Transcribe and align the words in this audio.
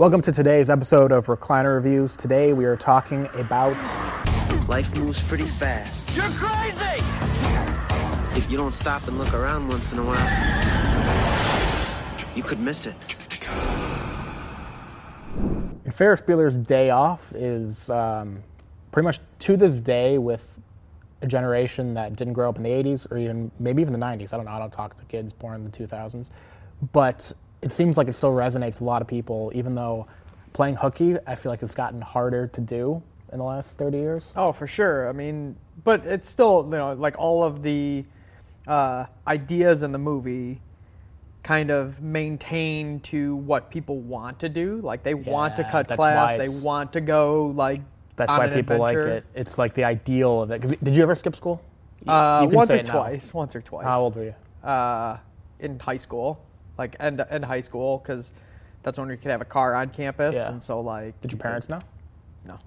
Welcome 0.00 0.22
to 0.22 0.32
today's 0.32 0.70
episode 0.70 1.12
of 1.12 1.26
Recliner 1.26 1.74
Reviews. 1.74 2.16
Today 2.16 2.54
we 2.54 2.64
are 2.64 2.74
talking 2.74 3.28
about 3.34 3.76
Life 4.66 4.96
moves 4.96 5.20
pretty 5.20 5.44
fast. 5.44 6.10
You're 6.16 6.30
crazy! 6.30 7.04
If 8.34 8.50
you 8.50 8.56
don't 8.56 8.74
stop 8.74 9.06
and 9.08 9.18
look 9.18 9.34
around 9.34 9.68
once 9.68 9.92
in 9.92 9.98
a 9.98 10.02
while, 10.02 10.16
you 12.34 12.42
could 12.42 12.60
miss 12.60 12.86
it. 12.86 12.94
Ferris 15.92 16.22
Bueller's 16.22 16.56
Day 16.56 16.88
Off 16.88 17.34
is 17.34 17.90
um, 17.90 18.42
pretty 18.92 19.04
much 19.04 19.20
to 19.40 19.58
this 19.58 19.80
day 19.80 20.16
with 20.16 20.58
a 21.20 21.26
generation 21.26 21.92
that 21.92 22.16
didn't 22.16 22.32
grow 22.32 22.48
up 22.48 22.56
in 22.56 22.62
the 22.62 22.70
80s 22.70 23.06
or 23.12 23.18
even 23.18 23.50
maybe 23.58 23.82
even 23.82 23.92
the 23.92 23.98
90s. 23.98 24.32
I 24.32 24.38
don't 24.38 24.46
know. 24.46 24.52
I 24.52 24.58
don't 24.58 24.72
talk 24.72 24.98
to 24.98 25.04
kids 25.04 25.34
born 25.34 25.56
in 25.56 25.70
the 25.70 25.70
2000s. 25.70 26.30
But 26.90 27.34
it 27.62 27.72
seems 27.72 27.96
like 27.96 28.08
it 28.08 28.14
still 28.14 28.32
resonates 28.32 28.74
with 28.74 28.82
a 28.82 28.84
lot 28.84 29.02
of 29.02 29.08
people, 29.08 29.50
even 29.54 29.74
though 29.74 30.06
playing 30.52 30.74
hooky, 30.76 31.16
I 31.26 31.34
feel 31.34 31.50
like 31.52 31.62
it's 31.62 31.74
gotten 31.74 32.00
harder 32.00 32.46
to 32.48 32.60
do 32.60 33.02
in 33.32 33.38
the 33.38 33.44
last 33.44 33.76
30 33.76 33.98
years. 33.98 34.32
Oh, 34.36 34.50
for 34.52 34.66
sure. 34.66 35.08
I 35.08 35.12
mean, 35.12 35.56
but 35.84 36.04
it's 36.06 36.28
still, 36.28 36.62
you 36.64 36.70
know, 36.76 36.92
like 36.94 37.16
all 37.18 37.44
of 37.44 37.62
the 37.62 38.04
uh, 38.66 39.06
ideas 39.26 39.82
in 39.82 39.92
the 39.92 39.98
movie 39.98 40.60
kind 41.42 41.70
of 41.70 42.00
maintain 42.02 43.00
to 43.00 43.36
what 43.36 43.70
people 43.70 43.98
want 44.00 44.38
to 44.40 44.48
do. 44.48 44.80
Like 44.82 45.02
they 45.02 45.14
want 45.14 45.56
to 45.56 45.64
cut 45.64 45.86
class, 45.88 46.36
they 46.38 46.48
want 46.48 46.92
to 46.94 47.00
go 47.00 47.46
like 47.56 47.80
That's 48.16 48.28
why 48.30 48.48
people 48.48 48.84
adventure. 48.84 49.14
like 49.14 49.22
it. 49.22 49.24
It's 49.34 49.56
like 49.58 49.74
the 49.74 49.84
ideal 49.84 50.42
of 50.42 50.50
it. 50.50 50.60
'Cause 50.60 50.74
did 50.82 50.96
you 50.96 51.02
ever 51.02 51.14
skip 51.14 51.34
school? 51.36 51.60
You- 52.04 52.12
Uh, 52.12 52.42
you 52.42 52.48
once 52.48 52.70
or 52.70 52.82
now. 52.82 52.92
twice, 52.92 53.32
once 53.34 53.54
or 53.56 53.60
twice. 53.62 53.84
How 53.86 54.00
old 54.02 54.16
were 54.16 54.24
you? 54.24 54.34
Uh, 54.68 55.16
in 55.60 55.78
high 55.78 55.96
school, 55.96 56.40
like 56.80 56.96
end 56.98 57.24
end 57.30 57.44
high 57.44 57.60
school, 57.60 57.98
because 57.98 58.32
that's 58.82 58.98
when 58.98 59.06
we 59.08 59.16
could 59.16 59.30
have 59.30 59.42
a 59.42 59.44
car 59.44 59.74
on 59.74 59.90
campus, 59.90 60.34
Yeah. 60.34 60.50
and 60.50 60.60
so 60.60 60.80
like. 60.80 61.20
Did 61.20 61.30
your 61.32 61.38
parents 61.38 61.68
know? 61.68 61.78
No. 62.46 62.58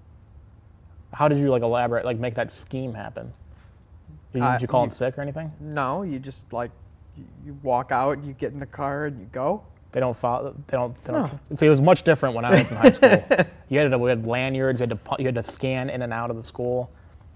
How 1.11 1.27
did 1.27 1.39
you 1.39 1.49
like 1.49 1.63
elaborate, 1.63 2.05
like 2.05 2.19
make 2.19 2.35
that 2.35 2.51
scheme 2.51 2.93
happen? 2.93 3.33
Did 4.31 4.39
you, 4.39 4.45
Uh, 4.45 4.51
did 4.53 4.61
you 4.61 4.67
call 4.67 4.81
you- 4.81 4.85
in 4.85 4.91
sick 4.91 5.17
or 5.17 5.21
anything? 5.21 5.51
No, 5.59 6.03
you 6.03 6.19
just 6.19 6.51
like 6.53 6.71
you, 7.45 7.57
walk 7.63 7.91
out, 7.91 8.23
you 8.23 8.33
get 8.33 8.53
in 8.53 8.59
the 8.59 8.65
car, 8.65 9.05
and 9.05 9.19
you 9.19 9.25
go. 9.31 9.61
They 9.91 9.99
don't 9.99 10.17
follow. 10.17 10.55
They 10.67 10.77
don't. 10.77 11.03
They 11.03 11.13
don't 11.13 11.31
See, 11.55 11.67
it 11.67 11.69
was 11.69 11.81
much 11.81 12.01
different 12.03 12.33
when 12.35 12.45
I 12.45 12.51
was 12.59 12.71
in 12.71 12.77
high 12.77 12.89
school. 12.91 13.23
you 13.69 13.79
had 13.79 13.91
to, 13.91 13.97
we 13.99 14.09
had 14.09 14.25
lanyards. 14.25 14.79
You 14.79 14.87
had 14.87 14.97
to 15.05 15.15
you 15.19 15.25
had 15.25 15.35
to 15.35 15.43
scan 15.43 15.89
in 15.89 16.01
and 16.03 16.11
out 16.13 16.29
of 16.31 16.35
the 16.37 16.41
school. 16.43 16.89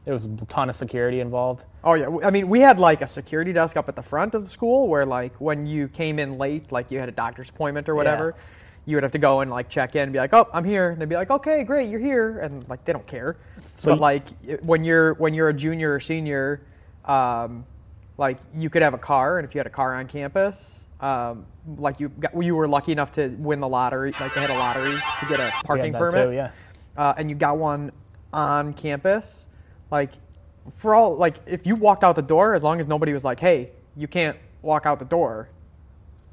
There 0.07 0.13
was 0.13 0.23
a 0.23 0.29
ton 0.45 0.69
of 0.69 0.75
security 0.77 1.19
involved. 1.19 1.65
Oh 1.83 1.93
yeah, 1.93 2.07
I 2.23 2.31
mean 2.31 2.47
we 2.47 2.61
had 2.61 2.79
like 2.79 3.01
a 3.01 3.07
security 3.07 3.51
desk 3.51 3.75
up 3.75 3.89
at 3.89 3.97
the 3.97 4.01
front 4.01 4.35
of 4.35 4.41
the 4.41 4.47
school 4.47 4.87
where 4.87 5.05
like 5.05 5.33
when 5.41 5.65
you 5.65 5.89
came 5.89 6.17
in 6.17 6.37
late, 6.37 6.71
like 6.71 6.91
you 6.91 6.97
had 6.97 7.09
a 7.09 7.11
doctor's 7.11 7.49
appointment 7.49 7.89
or 7.89 7.95
whatever, 7.95 8.33
you 8.85 8.95
would 8.95 9.03
have 9.03 9.11
to 9.11 9.17
go 9.17 9.41
and 9.41 9.51
like 9.51 9.67
check 9.67 9.97
in 9.97 10.03
and 10.03 10.13
be 10.13 10.19
like, 10.19 10.33
oh, 10.33 10.47
I'm 10.53 10.63
here. 10.63 10.91
And 10.91 11.01
they'd 11.01 11.09
be 11.09 11.15
like, 11.15 11.29
okay, 11.29 11.65
great, 11.65 11.89
you're 11.89 11.99
here, 11.99 12.39
and 12.39 12.65
like 12.69 12.85
they 12.85 12.93
don't 12.93 13.05
care. 13.05 13.35
So 13.75 13.91
but 13.91 13.99
like 13.99 14.23
when 14.61 14.85
you're 14.85 15.15
when 15.15 15.33
you're 15.33 15.49
a 15.49 15.53
junior 15.53 15.93
or 15.93 15.99
senior, 15.99 16.61
um, 17.03 17.65
like 18.17 18.37
you 18.55 18.69
could 18.69 18.83
have 18.83 18.93
a 18.93 18.97
car, 18.97 19.39
and 19.39 19.45
if 19.45 19.53
you 19.53 19.59
had 19.59 19.67
a 19.67 19.71
car 19.71 19.93
on 19.93 20.07
campus. 20.07 20.85
Um, 21.01 21.45
like 21.77 21.99
you 21.99 22.07
got, 22.07 22.31
you 22.41 22.55
were 22.55 22.67
lucky 22.67 22.93
enough 22.93 23.11
to 23.11 23.27
win 23.39 23.59
the 23.59 23.67
lottery, 23.67 24.13
like 24.21 24.33
they 24.33 24.39
had 24.39 24.51
a 24.51 24.57
lottery 24.57 24.95
to 25.19 25.25
get 25.27 25.41
a 25.41 25.51
parking 25.65 25.91
permit 25.91 26.29
too, 26.29 26.33
yeah. 26.33 26.51
uh, 26.95 27.13
and 27.17 27.29
you 27.29 27.35
got 27.35 27.57
one 27.57 27.91
on 28.31 28.73
campus, 28.73 29.46
like 29.91 30.11
for 30.75 30.93
all 30.95 31.15
like 31.15 31.35
if 31.45 31.65
you 31.65 31.75
walked 31.75 32.03
out 32.03 32.15
the 32.15 32.21
door, 32.21 32.53
as 32.55 32.63
long 32.63 32.79
as 32.79 32.87
nobody 32.87 33.13
was 33.13 33.23
like, 33.23 33.39
"Hey, 33.39 33.71
you 33.95 34.07
can't 34.07 34.37
walk 34.61 34.85
out 34.85 34.99
the 34.99 35.05
door," 35.05 35.47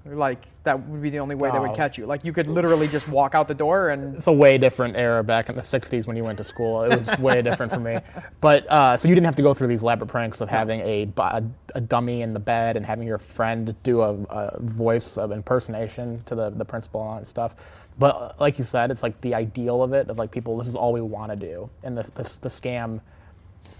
like 0.07 0.39
that 0.65 0.81
would 0.89 1.03
be 1.03 1.11
the 1.11 1.19
only 1.19 1.35
way 1.35 1.51
they 1.51 1.59
Oh. 1.59 1.63
would 1.63 1.75
catch 1.75 1.99
you. 1.99 2.07
Like 2.07 2.25
you 2.25 2.33
could 2.33 2.47
literally 2.47 2.89
just 2.89 3.07
walk 3.07 3.35
out 3.35 3.49
the 3.49 3.55
door 3.55 3.91
and 3.91 4.17
It's 4.17 4.27
a 4.27 4.33
way 4.33 4.57
different 4.59 4.97
era 4.97 5.23
back 5.23 5.49
in 5.51 5.55
the 5.55 5.61
'60s 5.63 6.07
when 6.07 6.17
you 6.17 6.25
went 6.25 6.39
to 6.39 6.45
school. 6.45 6.83
It 6.85 6.97
was 6.97 7.19
way 7.19 7.43
different 7.43 7.71
for 7.73 7.81
me. 7.81 7.99
But 8.41 8.71
uh, 8.71 8.97
so 8.97 9.09
you 9.09 9.15
didn't 9.15 9.27
have 9.27 9.37
to 9.37 9.43
go 9.43 9.53
through 9.55 9.69
these 9.69 9.83
elaborate 9.83 10.09
pranks 10.09 10.41
of 10.41 10.49
having 10.49 10.81
a, 10.81 11.05
bu- 11.07 11.23
a, 11.23 11.43
a 11.77 11.81
dummy 11.81 12.23
in 12.23 12.33
the 12.33 12.41
bed 12.41 12.77
and 12.77 12.85
having 12.85 13.07
your 13.07 13.19
friend 13.19 13.75
do 13.83 14.01
a, 14.03 14.15
a 14.15 14.61
voice 14.61 15.17
of 15.19 15.33
impersonation 15.33 16.23
to 16.25 16.35
the, 16.35 16.51
the 16.51 16.65
principal 16.65 17.15
and 17.15 17.27
stuff. 17.27 17.55
But 17.99 18.17
uh, 18.17 18.33
like 18.41 18.59
you 18.59 18.65
said, 18.65 18.91
it's 18.91 19.03
like 19.03 19.21
the 19.21 19.35
ideal 19.35 19.83
of 19.83 19.93
it 19.93 20.09
of 20.11 20.19
like 20.19 20.31
people. 20.31 20.57
This 20.59 20.67
is 20.69 20.75
all 20.75 20.93
we 20.93 21.01
want 21.03 21.31
to 21.31 21.37
do, 21.37 21.71
and 21.83 21.97
the 21.97 22.03
the, 22.15 22.23
the 22.41 22.49
scam 22.49 23.01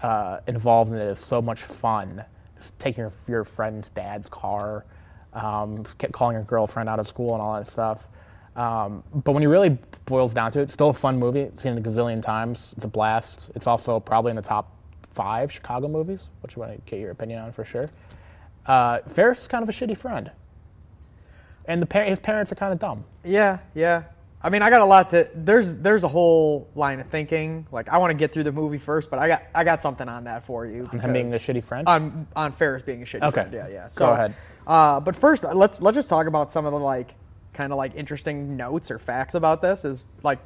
uh, 0.01 0.39
involved 0.47 0.91
in 0.91 0.97
it 0.97 1.07
is 1.07 1.19
so 1.19 1.41
much 1.41 1.63
fun. 1.63 2.23
Taking 2.79 3.03
your, 3.03 3.13
your 3.27 3.43
friend's 3.43 3.89
dad's 3.89 4.29
car, 4.29 4.85
um, 5.33 5.83
ca- 5.99 6.07
calling 6.11 6.35
your 6.35 6.43
girlfriend 6.43 6.89
out 6.89 6.99
of 6.99 7.07
school, 7.07 7.33
and 7.33 7.41
all 7.41 7.55
that 7.55 7.67
stuff. 7.67 8.07
Um, 8.55 9.03
but 9.13 9.33
when 9.33 9.43
you 9.43 9.49
really 9.49 9.77
boils 10.05 10.33
down 10.33 10.51
to 10.53 10.59
it, 10.59 10.63
it's 10.63 10.73
still 10.73 10.89
a 10.89 10.93
fun 10.93 11.19
movie. 11.19 11.49
Seen 11.55 11.77
a 11.77 11.81
gazillion 11.81 12.21
times. 12.21 12.73
It's 12.77 12.85
a 12.85 12.87
blast. 12.87 13.51
It's 13.55 13.67
also 13.67 13.99
probably 13.99 14.29
in 14.29 14.35
the 14.37 14.41
top 14.41 14.71
five 15.13 15.51
Chicago 15.51 15.87
movies, 15.87 16.27
which 16.41 16.55
I 16.57 16.59
want 16.61 16.71
to 16.85 16.89
get 16.89 16.99
your 16.99 17.11
opinion 17.11 17.39
on 17.41 17.51
for 17.51 17.65
sure. 17.65 17.87
Uh, 18.65 18.99
Ferris 19.09 19.41
is 19.41 19.47
kind 19.47 19.61
of 19.61 19.69
a 19.69 19.71
shitty 19.73 19.97
friend, 19.97 20.31
and 21.65 21.81
the 21.81 21.85
par- 21.85 22.03
his 22.05 22.19
parents 22.19 22.51
are 22.51 22.55
kind 22.55 22.73
of 22.73 22.79
dumb. 22.79 23.03
yeah, 23.23 23.59
yeah. 23.75 24.03
I 24.41 24.49
mean, 24.49 24.61
I 24.61 24.69
got 24.69 24.81
a 24.81 24.85
lot 24.85 25.09
to. 25.09 25.27
There's 25.33 25.73
there's 25.73 26.03
a 26.03 26.07
whole 26.07 26.69
line 26.75 26.99
of 26.99 27.07
thinking. 27.07 27.65
Like 27.71 27.89
I 27.89 27.97
want 27.97 28.11
to 28.11 28.13
get 28.15 28.31
through 28.31 28.43
the 28.43 28.51
movie 28.51 28.77
first, 28.77 29.09
but 29.09 29.17
I 29.17 29.27
got 29.27 29.43
I 29.55 29.63
got 29.63 29.81
something 29.81 30.07
on 30.07 30.25
that 30.25 30.45
for 30.45 30.65
you. 30.67 30.87
On 30.93 30.99
him 30.99 31.13
being 31.13 31.27
the 31.31 31.39
because- 31.39 31.55
shitty 31.55 31.63
friend. 31.63 31.87
on 31.87 32.27
on 32.35 32.51
Ferris 32.51 32.83
being 32.83 33.01
a 33.01 33.05
shitty 33.05 33.23
Okay. 33.23 33.31
friend. 33.31 33.53
Yeah, 33.53 33.67
yeah. 33.67 33.89
Go 33.95 34.11
ahead. 34.11 34.35
Uh, 34.67 34.99
but 34.99 35.15
first, 35.15 35.43
let's 35.43 35.81
let's 35.81 35.95
just 35.95 36.09
talk 36.09 36.27
about 36.27 36.51
some 36.51 36.65
of 36.65 36.73
the 36.73 36.79
like 36.79 37.15
kind 37.53 37.71
of 37.71 37.77
like 37.77 37.95
interesting 37.95 38.55
notes 38.55 38.91
or 38.91 38.99
facts 38.99 39.33
about 39.33 39.61
this. 39.63 39.83
Is 39.83 40.07
like 40.21 40.39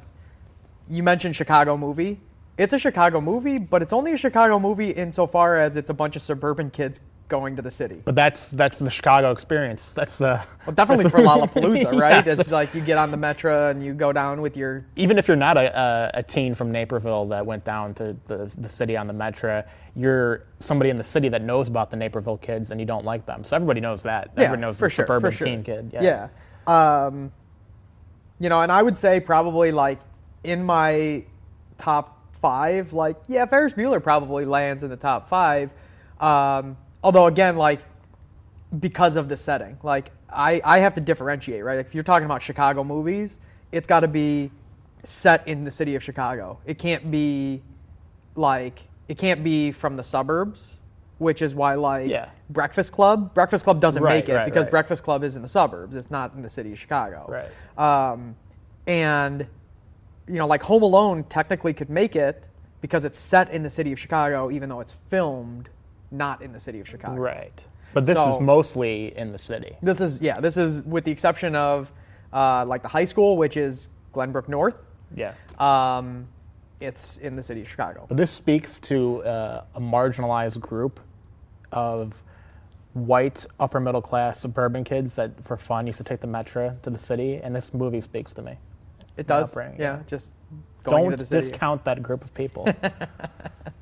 you 0.88 1.02
mentioned 1.02 1.36
Chicago 1.36 1.76
movie. 1.76 2.20
It's 2.56 2.72
a 2.72 2.78
Chicago 2.78 3.20
movie, 3.20 3.58
but 3.58 3.80
it's 3.82 3.92
only 3.92 4.12
a 4.12 4.16
Chicago 4.18 4.58
movie 4.58 4.90
insofar 4.90 5.56
as 5.58 5.76
it's 5.76 5.88
a 5.90 5.94
bunch 5.94 6.14
of 6.16 6.22
suburban 6.22 6.70
kids 6.70 7.00
going 7.30 7.56
to 7.56 7.62
the 7.62 7.70
city. 7.70 8.02
but 8.04 8.14
that's 8.14 8.48
that's 8.50 8.78
the 8.78 8.90
Chicago 8.90 9.30
experience. 9.30 9.92
That's 9.92 10.18
the 10.18 10.44
Well, 10.66 10.74
definitely 10.74 11.08
for 11.08 11.20
Lollapalooza, 11.20 11.92
right? 12.00 12.26
Yes, 12.26 12.38
it's 12.38 12.52
like 12.52 12.74
you 12.74 12.82
get 12.82 12.98
on 12.98 13.10
the 13.10 13.16
metro 13.16 13.70
and 13.70 13.82
you 13.82 13.94
go 13.94 14.12
down 14.12 14.42
with 14.42 14.56
your 14.56 14.84
even 14.96 15.16
if 15.16 15.28
you're 15.28 15.36
not 15.36 15.56
a, 15.56 15.78
a, 15.78 16.10
a 16.18 16.22
teen 16.22 16.54
from 16.54 16.70
Naperville 16.70 17.26
that 17.26 17.46
went 17.46 17.64
down 17.64 17.94
to 17.94 18.16
the, 18.26 18.52
the 18.58 18.68
city 18.68 18.96
on 18.96 19.06
the 19.06 19.12
Metro, 19.12 19.64
you're 19.94 20.44
somebody 20.58 20.90
in 20.90 20.96
the 20.96 21.04
city 21.04 21.28
that 21.30 21.42
knows 21.42 21.68
about 21.68 21.90
the 21.90 21.96
Naperville 21.96 22.38
kids 22.38 22.70
and 22.70 22.80
you 22.80 22.86
don't 22.86 23.04
like 23.04 23.24
them. 23.24 23.44
So 23.44 23.56
everybody 23.56 23.80
knows 23.80 24.02
that. 24.02 24.30
yeah, 24.34 24.44
everybody 24.44 24.60
knows 24.60 24.78
for 24.78 24.88
the 24.88 24.94
sure, 24.94 25.06
suburban 25.06 25.30
for 25.30 25.36
sure. 25.36 25.46
teen 25.46 25.62
kid. 25.62 25.90
Yeah. 25.92 26.28
Um, 26.66 27.32
you 28.38 28.48
know, 28.48 28.60
and 28.60 28.72
I 28.72 28.82
would 28.82 28.98
say 28.98 29.20
probably 29.20 29.70
like 29.70 30.00
in 30.44 30.64
my 30.64 31.24
top 31.78 32.20
five, 32.40 32.92
like 32.92 33.16
yeah, 33.28 33.46
Ferris 33.46 33.74
Bueller 33.74 34.02
probably 34.02 34.44
lands 34.44 34.82
in 34.82 34.90
the 34.90 34.96
top 34.96 35.28
five. 35.28 35.70
Um, 36.20 36.76
although 37.02 37.26
again, 37.26 37.56
like 37.56 37.80
because 38.78 39.16
of 39.16 39.28
the 39.28 39.36
setting, 39.36 39.78
like 39.82 40.10
I 40.30 40.60
I 40.64 40.78
have 40.78 40.94
to 40.94 41.00
differentiate, 41.00 41.64
right? 41.64 41.78
If 41.78 41.94
you're 41.94 42.04
talking 42.04 42.26
about 42.26 42.42
Chicago 42.42 42.84
movies, 42.84 43.40
it's 43.72 43.86
got 43.86 44.00
to 44.00 44.08
be 44.08 44.50
set 45.04 45.46
in 45.48 45.64
the 45.64 45.70
city 45.70 45.94
of 45.94 46.02
Chicago. 46.02 46.58
It 46.66 46.78
can't 46.78 47.10
be 47.10 47.62
like 48.36 48.82
it 49.08 49.18
can't 49.18 49.42
be 49.42 49.72
from 49.72 49.96
the 49.96 50.04
suburbs, 50.04 50.78
which 51.18 51.42
is 51.42 51.54
why 51.54 51.74
like 51.74 52.08
Yeah. 52.08 52.28
Breakfast 52.48 52.92
Club, 52.92 53.34
Breakfast 53.34 53.64
Club 53.64 53.80
doesn't 53.80 54.02
Right, 54.02 54.16
make 54.16 54.28
it 54.28 54.34
right, 54.34 54.44
because 54.44 54.64
right. 54.64 54.70
Breakfast 54.70 55.02
Club 55.02 55.24
is 55.24 55.36
in 55.36 55.42
the 55.42 55.48
suburbs. 55.48 55.96
It's 55.96 56.10
not 56.10 56.34
in 56.34 56.42
the 56.42 56.48
city 56.48 56.72
of 56.72 56.78
Chicago. 56.78 57.26
Right. 57.28 58.12
Um, 58.12 58.36
and 58.86 59.46
you 60.28 60.34
know, 60.34 60.46
like 60.46 60.62
Home 60.62 60.82
Alone 60.82 61.24
technically 61.24 61.72
could 61.74 61.90
make 61.90 62.14
it 62.14 62.44
because 62.80 63.04
it's 63.04 63.18
set 63.18 63.50
in 63.50 63.62
the 63.62 63.70
city 63.70 63.92
of 63.92 63.98
Chicago, 63.98 64.50
even 64.50 64.68
though 64.68 64.80
it's 64.80 64.94
filmed 65.08 65.68
not 66.10 66.42
in 66.42 66.52
the 66.52 66.60
city 66.60 66.80
of 66.80 66.88
Chicago. 66.88 67.20
Right. 67.20 67.58
But 67.92 68.06
this 68.06 68.16
So- 68.16 68.34
is 68.36 68.40
mostly 68.40 69.16
in 69.16 69.32
the 69.32 69.38
city. 69.38 69.76
This 69.82 70.00
is 70.00 70.20
yeah. 70.20 70.40
This 70.40 70.56
is 70.56 70.80
with 70.82 71.04
the 71.04 71.10
exception 71.10 71.54
of 71.56 71.92
uh, 72.32 72.64
like 72.64 72.82
the 72.82 72.88
high 72.88 73.04
school, 73.04 73.36
which 73.36 73.56
is 73.56 73.88
Glenbrook 74.14 74.48
North. 74.48 74.76
Yeah. 75.14 75.32
Um, 75.58 76.28
it's 76.80 77.18
in 77.18 77.36
the 77.36 77.42
city 77.42 77.60
of 77.62 77.68
Chicago. 77.68 78.06
But 78.08 78.16
this 78.16 78.30
speaks 78.30 78.78
to 78.80 79.22
uh, 79.24 79.64
a 79.74 79.80
marginalized 79.80 80.60
group 80.60 81.00
of 81.72 82.22
white 82.94 83.44
upper 83.60 83.78
middle 83.80 84.02
class 84.02 84.40
suburban 84.40 84.82
kids 84.84 85.14
that 85.16 85.30
for 85.44 85.56
fun 85.56 85.86
used 85.86 85.98
to 85.98 86.04
take 86.04 86.20
the 86.20 86.26
metro 86.26 86.76
to 86.82 86.90
the 86.90 86.98
city 86.98 87.36
and 87.36 87.54
this 87.54 87.72
movie 87.72 88.00
speaks 88.00 88.32
to 88.32 88.42
me 88.42 88.56
It 89.16 89.28
does. 89.28 89.54
yeah, 89.54 89.70
yeah. 89.78 89.98
just 90.08 90.32
going 90.82 91.04
don't 91.04 91.12
into 91.12 91.24
the 91.24 91.26
city. 91.26 91.48
discount 91.50 91.84
that 91.84 92.02
group 92.02 92.24
of 92.24 92.34
people 92.34 92.68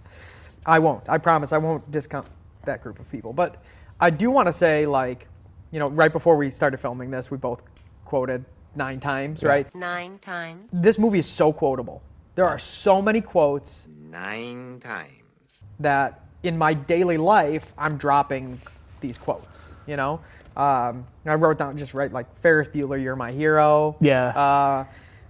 I 0.66 0.78
won't. 0.78 1.08
I 1.08 1.18
promise. 1.18 1.52
I 1.52 1.58
won't 1.58 1.90
discount 1.90 2.26
that 2.64 2.82
group 2.82 2.98
of 2.98 3.10
people. 3.10 3.32
But 3.32 3.62
I 4.00 4.10
do 4.10 4.30
want 4.30 4.46
to 4.46 4.52
say, 4.52 4.86
like, 4.86 5.26
you 5.70 5.78
know, 5.78 5.88
right 5.88 6.12
before 6.12 6.36
we 6.36 6.50
started 6.50 6.78
filming 6.78 7.10
this, 7.10 7.30
we 7.30 7.36
both 7.36 7.60
quoted 8.04 8.44
nine 8.74 9.00
times, 9.00 9.42
Yeah. 9.42 9.48
right? 9.48 9.74
Nine 9.74 10.18
times. 10.18 10.70
This 10.72 10.98
movie 10.98 11.18
is 11.18 11.26
so 11.28 11.52
quotable. 11.52 12.02
There 12.34 12.46
are 12.46 12.58
so 12.58 13.02
many 13.02 13.20
quotes 13.20 13.88
Nine 14.10 14.80
times. 14.80 15.64
that 15.80 16.20
in 16.42 16.56
my 16.56 16.72
daily 16.74 17.16
life, 17.16 17.72
I'm 17.76 17.96
dropping 17.96 18.60
these 19.00 19.18
quotes, 19.18 19.74
you 19.86 19.96
know? 19.96 20.20
Um, 20.56 21.06
I 21.26 21.34
wrote 21.34 21.58
down 21.58 21.76
just 21.78 21.94
right, 21.94 22.12
like, 22.12 22.26
Ferris 22.40 22.68
Bueller, 22.68 23.00
you're 23.02 23.16
my 23.16 23.32
hero. 23.32 23.96
Yeah. 24.00 24.28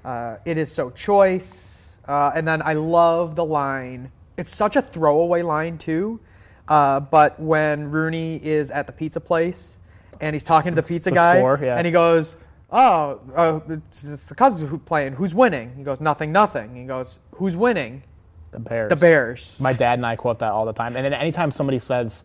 Uh, 0.04 0.08
uh, 0.08 0.36
it 0.44 0.56
is 0.58 0.70
so 0.72 0.90
choice. 0.90 1.82
Uh, 2.06 2.32
and 2.34 2.46
then 2.48 2.62
I 2.62 2.74
love 2.74 3.34
the 3.36 3.44
line. 3.44 4.10
It's 4.38 4.54
such 4.54 4.76
a 4.76 4.82
throwaway 4.82 5.42
line 5.42 5.76
too. 5.76 6.20
Uh, 6.66 7.00
but 7.00 7.38
when 7.40 7.90
Rooney 7.90 8.36
is 8.36 8.70
at 8.70 8.86
the 8.86 8.92
pizza 8.92 9.20
place 9.20 9.78
and 10.20 10.34
he's 10.34 10.44
talking 10.44 10.74
to 10.74 10.80
the 10.80 10.86
pizza 10.86 11.10
the 11.10 11.14
guy, 11.14 11.38
score, 11.38 11.58
yeah. 11.62 11.76
and 11.76 11.86
he 11.86 11.92
goes, 11.92 12.36
"Oh, 12.70 13.20
uh, 13.34 13.60
it's, 13.68 14.04
it's 14.04 14.26
the 14.26 14.34
Cubs 14.34 14.60
who 14.60 14.78
playing. 14.78 15.14
Who's 15.14 15.34
winning?" 15.34 15.74
He 15.76 15.82
goes, 15.82 16.00
"Nothing, 16.00 16.32
nothing." 16.32 16.76
He 16.76 16.84
goes, 16.84 17.18
"Who's 17.32 17.56
winning?" 17.56 18.02
The 18.50 18.58
Bears. 18.58 18.88
The 18.88 18.96
Bears. 18.96 19.58
My 19.60 19.72
dad 19.72 19.98
and 19.98 20.06
I 20.06 20.16
quote 20.16 20.38
that 20.38 20.52
all 20.52 20.64
the 20.64 20.72
time. 20.72 20.96
And 20.96 21.04
then 21.04 21.12
anytime 21.12 21.50
somebody 21.50 21.78
says, 21.78 22.24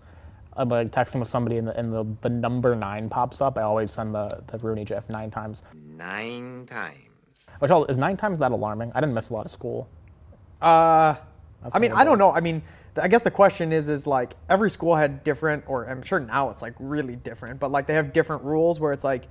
I'm 0.55 0.69
like 0.69 0.91
texting 0.91 1.19
with 1.19 1.27
somebody 1.27 1.57
and 1.57 1.67
the, 1.67 1.77
and 1.77 1.91
the, 1.91 2.05
the 2.21 2.29
number 2.29 2.75
nine 2.75 3.09
pops 3.09 3.41
up, 3.41 3.57
I 3.57 3.63
always 3.63 3.91
send 3.91 4.15
the, 4.15 4.41
the 4.47 4.57
Rooney 4.59 4.85
GIF 4.85 5.09
nine 5.09 5.31
times. 5.31 5.63
Nine 5.73 6.65
times. 6.65 6.97
Which 7.59 7.71
all, 7.71 7.85
is 7.85 7.97
nine 7.97 8.17
times 8.17 8.39
that 8.39 8.51
alarming? 8.51 8.91
I 8.95 8.99
didn't 8.99 9.15
miss 9.15 9.29
a 9.29 9.33
lot 9.33 9.45
of 9.45 9.51
school. 9.51 9.89
Uh, 10.61 11.15
I 11.71 11.79
mean, 11.79 11.91
I 11.91 12.03
don't 12.03 12.17
know. 12.17 12.31
I 12.31 12.39
mean, 12.39 12.61
th- 12.95 13.03
I 13.03 13.07
guess 13.07 13.21
the 13.21 13.31
question 13.31 13.71
is, 13.71 13.89
is 13.89 14.05
like 14.07 14.33
every 14.49 14.69
school 14.69 14.95
had 14.95 15.23
different, 15.23 15.63
or 15.67 15.85
I'm 15.85 16.03
sure 16.03 16.19
now 16.19 16.49
it's 16.49 16.61
like 16.61 16.73
really 16.79 17.15
different, 17.15 17.59
but 17.59 17.71
like 17.71 17.87
they 17.87 17.93
have 17.93 18.13
different 18.13 18.43
rules 18.43 18.79
where 18.79 18.93
it's 18.93 19.03
like, 19.03 19.25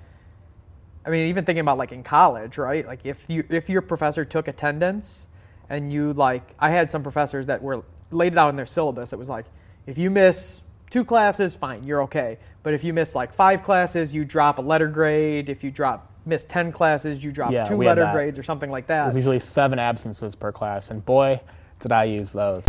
I 1.04 1.10
mean, 1.10 1.28
even 1.28 1.44
thinking 1.44 1.60
about 1.60 1.78
like 1.78 1.92
in 1.92 2.02
college, 2.02 2.58
right? 2.58 2.86
Like 2.86 3.00
if 3.04 3.24
you 3.28 3.44
if 3.50 3.68
your 3.68 3.82
professor 3.82 4.24
took 4.24 4.46
attendance, 4.48 5.26
and 5.68 5.92
you 5.92 6.12
like, 6.12 6.54
I 6.58 6.70
had 6.70 6.92
some 6.92 7.02
professors 7.02 7.46
that 7.46 7.62
were 7.62 7.82
laid 8.10 8.32
it 8.32 8.38
out 8.38 8.50
in 8.50 8.56
their 8.56 8.66
syllabus. 8.66 9.12
It 9.12 9.18
was 9.18 9.28
like, 9.28 9.46
if 9.86 9.96
you 9.96 10.10
miss 10.10 10.60
two 10.90 11.04
classes, 11.04 11.56
fine, 11.56 11.82
you're 11.84 12.02
okay. 12.02 12.38
But 12.62 12.74
if 12.74 12.84
you 12.84 12.92
miss 12.92 13.14
like 13.14 13.32
five 13.32 13.62
classes, 13.62 14.14
you 14.14 14.24
drop 14.24 14.58
a 14.58 14.60
letter 14.62 14.86
grade. 14.86 15.48
If 15.48 15.64
you 15.64 15.70
drop 15.70 16.12
miss 16.26 16.44
ten 16.44 16.70
classes, 16.72 17.24
you 17.24 17.32
drop 17.32 17.52
Yeah, 17.52 17.64
two 17.64 17.76
letter 17.76 18.08
grades 18.12 18.38
or 18.38 18.42
something 18.42 18.70
like 18.70 18.86
There's 18.86 19.12
that. 19.12 19.14
usually 19.14 19.40
seven 19.40 19.78
absences 19.78 20.36
per 20.36 20.52
class, 20.52 20.90
and 20.90 21.04
boy, 21.04 21.40
did 21.82 21.92
I 21.92 22.04
use 22.04 22.32
those. 22.32 22.66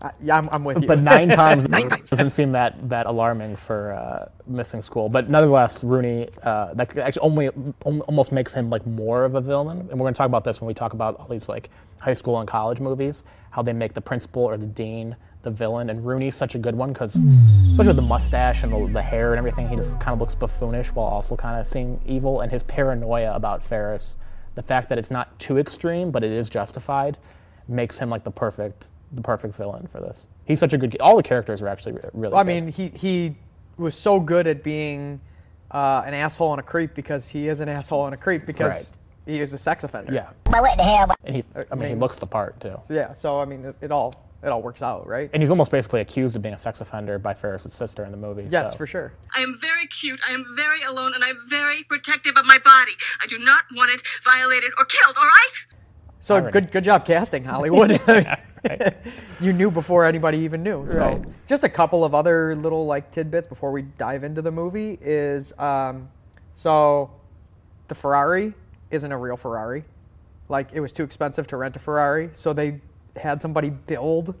Uh, 0.00 0.10
yeah, 0.22 0.36
I'm, 0.36 0.48
I'm 0.52 0.64
with 0.64 0.82
you. 0.82 0.86
But 0.88 1.00
nine 1.02 1.28
times 1.42 1.68
Nine 1.68 1.88
times. 1.88 2.08
doesn't 2.10 2.30
seem 2.30 2.52
that, 2.52 2.88
that 2.88 3.06
alarming 3.06 3.56
for 3.56 3.92
uh, 3.94 4.28
missing 4.46 4.82
school. 4.82 5.08
But 5.08 5.28
nonetheless, 5.28 5.82
Rooney, 5.82 6.28
uh, 6.42 6.74
that 6.74 6.96
actually 6.98 7.20
only 7.22 7.46
al- 7.46 8.00
almost 8.02 8.32
makes 8.32 8.54
him 8.54 8.70
like 8.70 8.86
more 8.86 9.24
of 9.24 9.34
a 9.34 9.40
villain. 9.40 9.80
And 9.80 9.90
we're 9.92 10.04
going 10.04 10.14
to 10.14 10.18
talk 10.18 10.28
about 10.28 10.44
this 10.44 10.60
when 10.60 10.68
we 10.68 10.74
talk 10.74 10.92
about 10.92 11.16
all 11.18 11.26
these 11.28 11.48
like 11.48 11.70
high 11.98 12.12
school 12.12 12.38
and 12.38 12.48
college 12.48 12.78
movies, 12.80 13.24
how 13.50 13.62
they 13.62 13.72
make 13.72 13.94
the 13.94 14.00
principal 14.00 14.42
or 14.44 14.56
the 14.56 14.66
dean 14.66 15.16
the 15.42 15.50
villain. 15.50 15.90
And 15.90 16.04
Rooney's 16.04 16.34
such 16.34 16.54
a 16.56 16.58
good 16.58 16.74
one 16.74 16.92
because, 16.92 17.14
especially 17.14 17.86
with 17.88 17.96
the 17.96 18.02
mustache 18.02 18.64
and 18.64 18.72
the, 18.72 18.92
the 18.92 19.02
hair 19.02 19.32
and 19.32 19.38
everything, 19.38 19.68
he 19.68 19.76
just 19.76 19.92
kind 20.00 20.08
of 20.12 20.18
looks 20.20 20.34
buffoonish 20.34 20.88
while 20.88 21.06
also 21.06 21.36
kind 21.36 21.60
of 21.60 21.66
seeing 21.68 22.00
evil. 22.04 22.40
And 22.40 22.50
his 22.50 22.64
paranoia 22.64 23.32
about 23.34 23.62
Ferris, 23.62 24.16
the 24.56 24.62
fact 24.62 24.88
that 24.88 24.98
it's 24.98 25.10
not 25.10 25.38
too 25.38 25.58
extreme, 25.58 26.10
but 26.10 26.24
it 26.24 26.32
is 26.32 26.48
justified, 26.48 27.16
makes 27.68 27.98
him 27.98 28.10
like 28.10 28.24
the 28.24 28.30
perfect 28.30 28.86
the 29.12 29.22
perfect 29.22 29.54
villain 29.54 29.86
for 29.92 30.00
this. 30.00 30.26
He's 30.44 30.58
such 30.60 30.72
a 30.72 30.78
good. 30.78 30.96
All 31.00 31.16
the 31.16 31.22
characters 31.22 31.62
are 31.62 31.68
actually 31.68 31.92
really. 32.12 32.32
Well, 32.32 32.36
I 32.36 32.42
good. 32.42 32.46
mean, 32.64 32.68
he 32.72 32.88
he 32.88 33.36
was 33.76 33.94
so 33.94 34.18
good 34.20 34.46
at 34.46 34.62
being 34.62 35.20
uh, 35.70 36.02
an 36.06 36.14
asshole 36.14 36.52
and 36.52 36.60
a 36.60 36.62
creep 36.62 36.94
because 36.94 37.28
he 37.28 37.48
is 37.48 37.60
an 37.60 37.68
asshole 37.68 38.06
and 38.06 38.14
a 38.14 38.16
creep 38.16 38.46
because 38.46 38.72
Right. 38.72 38.90
he 39.26 39.40
is 39.40 39.52
a 39.52 39.58
sex 39.58 39.84
offender. 39.84 40.12
yeah, 40.12 40.30
and 41.24 41.36
he. 41.36 41.44
I 41.70 41.74
mean, 41.74 41.82
he 41.82 41.88
mean- 41.90 42.00
looks 42.00 42.18
the 42.18 42.26
part 42.26 42.58
too. 42.60 42.80
Yeah. 42.88 43.14
So 43.14 43.40
I 43.40 43.44
mean, 43.44 43.64
it, 43.64 43.76
it 43.80 43.90
all 43.92 44.14
it 44.42 44.48
all 44.48 44.62
works 44.62 44.82
out, 44.82 45.06
right? 45.08 45.30
And 45.32 45.42
he's 45.42 45.50
almost 45.50 45.70
basically 45.70 46.00
accused 46.00 46.36
of 46.36 46.42
being 46.42 46.54
a 46.54 46.58
sex 46.58 46.80
offender 46.80 47.18
by 47.18 47.34
Ferris's 47.34 47.72
sister 47.74 48.04
in 48.04 48.10
the 48.12 48.16
movie. 48.18 48.46
yes, 48.48 48.72
so- 48.72 48.76
for 48.78 48.86
sure. 48.86 49.12
I 49.34 49.40
am 49.40 49.54
very 49.60 49.86
cute, 49.88 50.20
I 50.28 50.32
am 50.32 50.44
very 50.54 50.82
alone, 50.82 51.14
and 51.14 51.24
I'm 51.24 51.38
very 51.48 51.82
protective 51.84 52.36
of 52.36 52.44
my 52.44 52.58
body. 52.58 52.92
I 53.20 53.26
do 53.26 53.38
not 53.38 53.62
want 53.74 53.90
it 53.92 54.02
violated 54.24 54.70
or 54.78 54.84
killed, 54.84 55.16
all 55.16 55.24
right? 55.24 55.52
So 56.26 56.34
Irony. 56.34 56.50
good 56.50 56.72
good 56.72 56.82
job 56.82 57.06
casting 57.06 57.44
Hollywood. 57.44 58.00
Right. 58.68 58.96
you 59.40 59.52
knew 59.52 59.70
before 59.70 60.04
anybody 60.04 60.38
even 60.38 60.64
knew. 60.64 60.88
So 60.88 60.96
Right. 60.96 61.22
just 61.46 61.62
a 61.62 61.68
couple 61.68 62.04
of 62.04 62.16
other 62.16 62.56
little 62.56 62.84
like 62.84 63.12
tidbits 63.12 63.46
before 63.46 63.70
we 63.70 63.82
dive 63.82 64.24
into 64.24 64.42
the 64.42 64.50
movie 64.50 64.98
is 65.00 65.56
um, 65.56 66.08
so 66.54 67.12
the 67.86 67.94
Ferrari 67.94 68.54
isn't 68.90 69.12
a 69.12 69.16
real 69.16 69.36
Ferrari. 69.36 69.84
Like 70.48 70.72
it 70.72 70.80
was 70.80 70.90
too 70.90 71.04
expensive 71.04 71.46
to 71.48 71.56
rent 71.56 71.76
a 71.76 71.78
Ferrari, 71.78 72.30
so 72.32 72.52
they 72.52 72.80
had 73.14 73.40
somebody 73.40 73.70
build 73.70 74.34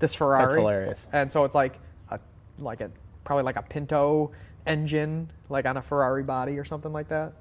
this 0.00 0.12
Ferrari. 0.12 0.42
That's 0.46 0.56
hilarious. 0.56 1.08
And 1.12 1.30
so 1.30 1.44
it's 1.44 1.54
like 1.54 1.78
a 2.10 2.18
like 2.58 2.80
a 2.80 2.90
probably 3.22 3.44
like 3.44 3.56
a 3.56 3.62
Pinto 3.62 4.32
engine, 4.66 5.30
like 5.50 5.66
on 5.66 5.76
a 5.76 5.82
Ferrari 5.82 6.24
body 6.24 6.58
or 6.58 6.64
something 6.64 6.92
like 6.92 7.08
that. 7.10 7.32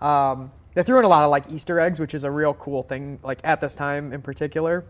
Um, 0.00 0.52
they 0.74 0.82
threw 0.82 0.98
in 0.98 1.04
a 1.04 1.08
lot 1.08 1.24
of 1.24 1.30
like 1.30 1.50
Easter 1.50 1.80
eggs, 1.80 1.98
which 1.98 2.14
is 2.14 2.24
a 2.24 2.30
real 2.30 2.54
cool 2.54 2.82
thing. 2.82 3.18
Like 3.22 3.40
at 3.44 3.60
this 3.60 3.74
time 3.74 4.12
in 4.12 4.22
particular, 4.22 4.84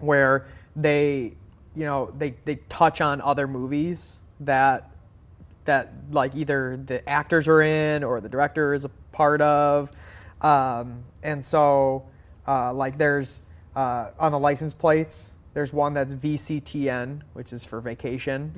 where 0.00 0.46
they, 0.76 1.32
you 1.74 1.84
know, 1.84 2.12
they 2.18 2.34
they 2.44 2.56
touch 2.68 3.00
on 3.00 3.20
other 3.20 3.46
movies 3.46 4.18
that 4.40 4.90
that 5.64 5.92
like 6.10 6.34
either 6.34 6.76
the 6.76 7.06
actors 7.08 7.48
are 7.48 7.62
in 7.62 8.04
or 8.04 8.20
the 8.20 8.28
director 8.28 8.74
is 8.74 8.84
a 8.84 8.90
part 9.12 9.40
of, 9.40 9.90
um, 10.42 11.02
and 11.22 11.44
so 11.44 12.04
uh, 12.46 12.72
like 12.74 12.98
there's 12.98 13.40
uh, 13.76 14.08
on 14.18 14.32
the 14.32 14.38
license 14.38 14.74
plates. 14.74 15.30
There's 15.54 15.72
one 15.72 15.94
that's 15.94 16.14
VCTN, 16.14 17.20
which 17.32 17.52
is 17.52 17.64
for 17.64 17.80
vacation. 17.80 18.52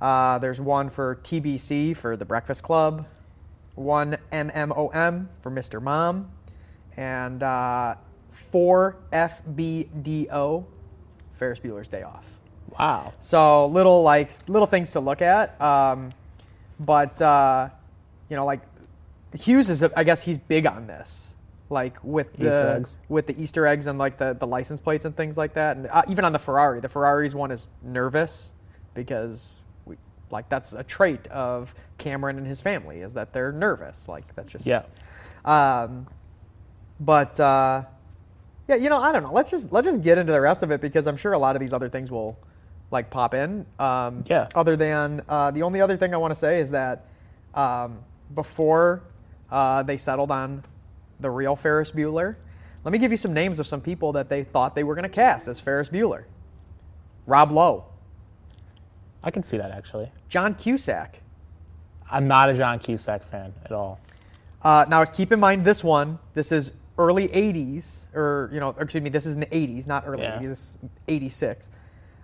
Uh, 0.00 0.38
there's 0.38 0.60
one 0.60 0.90
for 0.90 1.16
TBC 1.24 1.96
for 1.96 2.14
the 2.16 2.26
Breakfast 2.26 2.62
Club. 2.62 3.06
One 3.76 4.16
MMOM 4.32 5.28
for 5.40 5.50
Mr. 5.50 5.80
Mom, 5.80 6.30
and 6.96 7.42
uh, 7.42 7.94
four 8.50 8.96
FBDO, 9.12 10.64
Ferris 11.34 11.60
Bueller's 11.60 11.88
Day 11.88 12.02
Off. 12.02 12.24
Wow. 12.78 13.12
So 13.20 13.66
little 13.66 14.02
like 14.02 14.30
little 14.48 14.66
things 14.66 14.92
to 14.92 15.00
look 15.00 15.22
at. 15.22 15.60
Um, 15.60 16.10
but 16.80 17.20
uh, 17.22 17.68
you 18.28 18.36
know, 18.36 18.44
like 18.44 18.60
Hughes 19.34 19.70
is, 19.70 19.82
I 19.82 20.04
guess 20.04 20.22
he's 20.22 20.38
big 20.38 20.66
on 20.66 20.86
this, 20.86 21.34
like 21.70 21.96
with 22.02 22.32
the 22.34 22.46
Easter 22.46 22.76
eggs. 22.76 22.94
with 23.08 23.26
the 23.26 23.40
Easter 23.40 23.66
eggs 23.66 23.86
and 23.86 23.98
like 23.98 24.18
the, 24.18 24.34
the 24.34 24.46
license 24.46 24.80
plates 24.80 25.04
and 25.04 25.16
things 25.16 25.36
like 25.36 25.54
that. 25.54 25.76
And 25.76 25.86
uh, 25.88 26.02
even 26.08 26.24
on 26.24 26.32
the 26.32 26.38
Ferrari, 26.38 26.80
the 26.80 26.88
Ferrari's 26.88 27.34
one 27.34 27.50
is 27.50 27.68
nervous 27.82 28.52
because 28.94 29.58
we 29.84 29.96
like 30.30 30.48
that's 30.48 30.72
a 30.72 30.82
trait 30.82 31.26
of 31.28 31.74
Cameron 31.98 32.38
and 32.38 32.46
his 32.46 32.60
family 32.60 33.00
is 33.00 33.14
that 33.14 33.32
they're 33.32 33.52
nervous. 33.52 34.08
Like 34.08 34.34
that's 34.34 34.52
just 34.52 34.66
Yeah. 34.66 34.82
um, 35.44 36.06
but 37.00 37.38
uh, 37.40 37.82
yeah, 38.68 38.74
you 38.76 38.88
know, 38.88 39.00
I 39.00 39.12
don't 39.12 39.22
know. 39.22 39.32
Let's 39.32 39.50
just 39.50 39.72
let's 39.72 39.86
just 39.86 40.02
get 40.02 40.18
into 40.18 40.32
the 40.32 40.40
rest 40.40 40.62
of 40.62 40.70
it 40.70 40.80
because 40.80 41.06
I'm 41.06 41.16
sure 41.16 41.32
a 41.32 41.38
lot 41.38 41.56
of 41.56 41.60
these 41.60 41.72
other 41.72 41.88
things 41.88 42.10
will 42.10 42.38
like 42.90 43.10
pop 43.10 43.34
in. 43.34 43.66
Um, 43.78 44.24
Yeah. 44.26 44.48
Other 44.54 44.76
than 44.76 45.22
uh, 45.28 45.50
the 45.50 45.62
only 45.62 45.80
other 45.80 45.96
thing 45.96 46.14
I 46.14 46.16
want 46.16 46.32
to 46.32 46.38
say 46.38 46.60
is 46.60 46.70
that 46.70 47.06
um, 47.54 47.98
before 48.34 49.02
uh, 49.50 49.82
they 49.82 49.96
settled 49.96 50.30
on 50.30 50.64
the 51.20 51.30
real 51.30 51.56
Ferris 51.56 51.90
Bueller, 51.90 52.36
let 52.84 52.92
me 52.92 52.98
give 52.98 53.10
you 53.10 53.16
some 53.16 53.32
names 53.32 53.58
of 53.58 53.66
some 53.66 53.80
people 53.80 54.12
that 54.12 54.28
they 54.28 54.44
thought 54.44 54.74
they 54.74 54.84
were 54.84 54.94
going 54.94 55.02
to 55.04 55.08
cast 55.08 55.48
as 55.48 55.58
Ferris 55.60 55.88
Bueller. 55.88 56.24
Rob 57.26 57.50
Lowe, 57.50 57.86
I 59.22 59.30
can 59.30 59.42
see 59.42 59.56
that 59.58 59.70
actually. 59.70 60.10
John 60.28 60.54
Cusack. 60.54 61.20
I'm 62.10 62.28
not 62.28 62.48
a 62.50 62.54
John 62.54 62.78
Cusack 62.78 63.22
fan 63.24 63.52
at 63.64 63.72
all. 63.72 64.00
Uh, 64.62 64.84
now, 64.88 65.04
keep 65.04 65.32
in 65.32 65.40
mind 65.40 65.64
this 65.64 65.82
one. 65.84 66.18
This 66.34 66.52
is 66.52 66.72
early 66.98 67.28
'80s, 67.28 68.04
or 68.14 68.50
you 68.52 68.60
know, 68.60 68.70
or 68.76 68.82
excuse 68.82 69.02
me, 69.02 69.10
this 69.10 69.26
is 69.26 69.34
in 69.34 69.40
the 69.40 69.46
'80s, 69.46 69.86
not 69.86 70.04
early 70.06 70.22
Yeah. 70.22 70.38
'80s. 70.38 70.48
This 70.48 70.58
is 70.60 70.74
'86. 71.08 71.70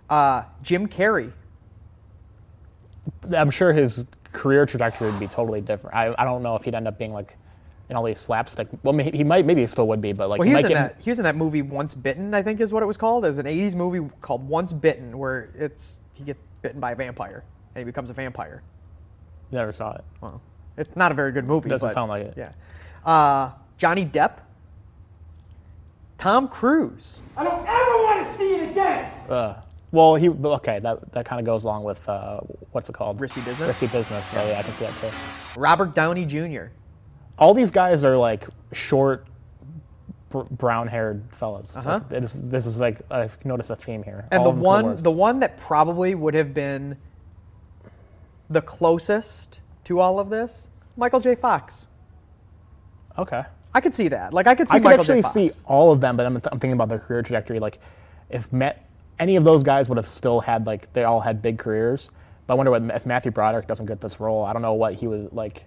Uh, 0.09 0.43
Jim 0.61 0.87
Carrey. 0.87 1.31
I'm 3.35 3.51
sure 3.51 3.73
his 3.73 4.05
career 4.31 4.65
trajectory 4.65 5.09
would 5.11 5.19
be 5.19 5.27
totally 5.27 5.61
different. 5.61 5.95
I, 5.95 6.13
I 6.17 6.23
don't 6.25 6.43
know 6.43 6.55
if 6.55 6.63
he'd 6.63 6.73
end 6.75 6.87
up 6.87 6.97
being 6.97 7.13
like 7.13 7.37
in 7.89 7.95
all 7.95 8.03
these 8.03 8.19
slapstick. 8.19 8.67
Well, 8.81 8.97
he 8.97 9.11
he 9.11 9.23
might 9.23 9.45
maybe 9.45 9.61
he 9.61 9.67
still 9.67 9.87
would 9.87 10.01
be, 10.01 10.13
but 10.13 10.29
like 10.29 10.39
Well, 10.39 10.47
he 10.47 10.53
was 10.53 10.63
might 10.63 10.71
in 10.71 10.77
get 10.77 10.97
that. 10.97 11.03
He 11.03 11.09
was 11.09 11.19
in 11.19 11.23
that 11.23 11.35
movie 11.35 11.61
Once 11.61 11.95
Bitten, 11.95 12.33
I 12.33 12.41
think 12.41 12.59
is 12.59 12.73
what 12.73 12.83
it 12.83 12.85
was 12.85 12.97
called. 12.97 13.23
There's 13.23 13.37
an 13.37 13.45
'80s 13.45 13.75
movie 13.75 14.09
called 14.21 14.47
Once 14.47 14.73
Bitten 14.73 15.17
where 15.17 15.49
it's 15.57 15.99
he 16.13 16.23
gets 16.23 16.39
bitten 16.61 16.79
by 16.79 16.91
a 16.91 16.95
vampire 16.95 17.43
and 17.75 17.79
he 17.79 17.85
becomes 17.85 18.09
a 18.09 18.13
vampire. 18.13 18.63
Never 19.53 19.71
saw 19.71 19.93
it. 19.93 20.03
Well, 20.21 20.41
it's 20.77 20.95
not 20.95 21.11
a 21.11 21.15
very 21.15 21.31
good 21.31 21.45
movie. 21.45 21.69
Doesn't 21.69 21.87
but, 21.87 21.93
sound 21.93 22.09
like 22.09 22.23
it. 22.23 22.33
Yeah. 22.37 22.51
Uh, 23.05 23.51
Johnny 23.77 24.05
Depp. 24.05 24.39
Tom 26.17 26.47
Cruise. 26.47 27.19
I 27.35 27.43
don't 27.43 27.67
ever 27.67 27.67
want 27.67 28.31
to 28.31 28.37
see 28.37 28.53
it 28.53 28.69
again. 28.69 29.11
Uh, 29.29 29.55
well, 29.91 30.15
he 30.15 30.29
okay. 30.29 30.79
That 30.79 31.11
that 31.11 31.25
kind 31.25 31.39
of 31.39 31.45
goes 31.45 31.65
along 31.65 31.83
with 31.83 32.07
uh, 32.07 32.39
what's 32.71 32.89
it 32.89 32.93
called? 32.93 33.19
Risky 33.19 33.41
Business? 33.41 33.67
Risky 33.67 33.87
business. 33.87 34.27
So 34.27 34.37
yeah, 34.37 34.59
I 34.59 34.63
can 34.63 34.73
see 34.75 34.85
that 34.85 34.99
too. 35.01 35.15
Robert 35.57 35.93
Downey 35.93 36.25
Jr. 36.25 36.65
All 37.37 37.53
these 37.53 37.71
guys 37.71 38.03
are 38.03 38.17
like 38.17 38.47
short, 38.71 39.27
br- 40.29 40.41
brown-haired 40.43 41.23
fellas. 41.31 41.75
Uh-huh. 41.75 41.99
Like, 42.09 42.21
this, 42.21 42.39
this 42.41 42.65
is 42.65 42.79
like 42.79 43.01
I've 43.11 43.43
noticed 43.45 43.69
a 43.69 43.75
theme 43.75 44.01
here. 44.03 44.25
And 44.31 44.39
All 44.39 44.45
the 44.45 44.49
of 44.51 44.55
them 44.55 44.63
could've 44.63 44.65
one, 44.65 44.85
worked. 44.85 45.03
the 45.03 45.11
one 45.11 45.39
that 45.41 45.59
probably 45.59 46.15
would 46.15 46.33
have 46.35 46.53
been 46.53 46.97
the 48.53 48.61
closest 48.61 49.59
to 49.85 49.99
all 49.99 50.19
of 50.19 50.29
this, 50.29 50.67
Michael 50.95 51.19
J. 51.19 51.35
Fox. 51.35 51.87
okay. 53.17 53.43
I 53.75 53.81
could 53.81 53.95
see 53.95 54.07
that. 54.09 54.33
Like 54.33 54.45
I 54.45 54.53
could 54.53 54.69
see 54.69 54.75
I 54.75 54.79
could 54.79 54.83
Michael 54.83 55.01
actually 55.01 55.23
J. 55.23 55.49
see 55.49 55.59
all 55.65 55.91
of 55.91 55.99
them, 55.99 56.15
but 56.15 56.27
I'm, 56.27 56.35
I'm 56.35 56.59
thinking 56.59 56.73
about 56.73 56.89
their 56.89 56.99
career 56.99 57.23
trajectory. 57.23 57.59
Like, 57.59 57.79
if 58.29 58.53
Matt, 58.53 58.85
any 59.17 59.35
of 59.35 59.43
those 59.43 59.63
guys 59.63 59.89
would 59.89 59.97
have 59.97 60.07
still 60.07 60.41
had 60.41 60.67
like 60.67 60.93
they 60.93 61.03
all 61.05 61.21
had 61.21 61.41
big 61.41 61.57
careers. 61.57 62.11
But 62.45 62.53
I 62.53 62.57
wonder 62.57 62.71
what 62.71 62.83
if 62.95 63.05
Matthew 63.07 63.31
Broderick 63.31 63.65
doesn't 63.67 63.87
get 63.87 63.99
this 63.99 64.19
role. 64.19 64.45
I 64.45 64.53
don't 64.53 64.61
know 64.61 64.73
what 64.73 64.93
he 64.93 65.07
was 65.07 65.21
like 65.31 65.65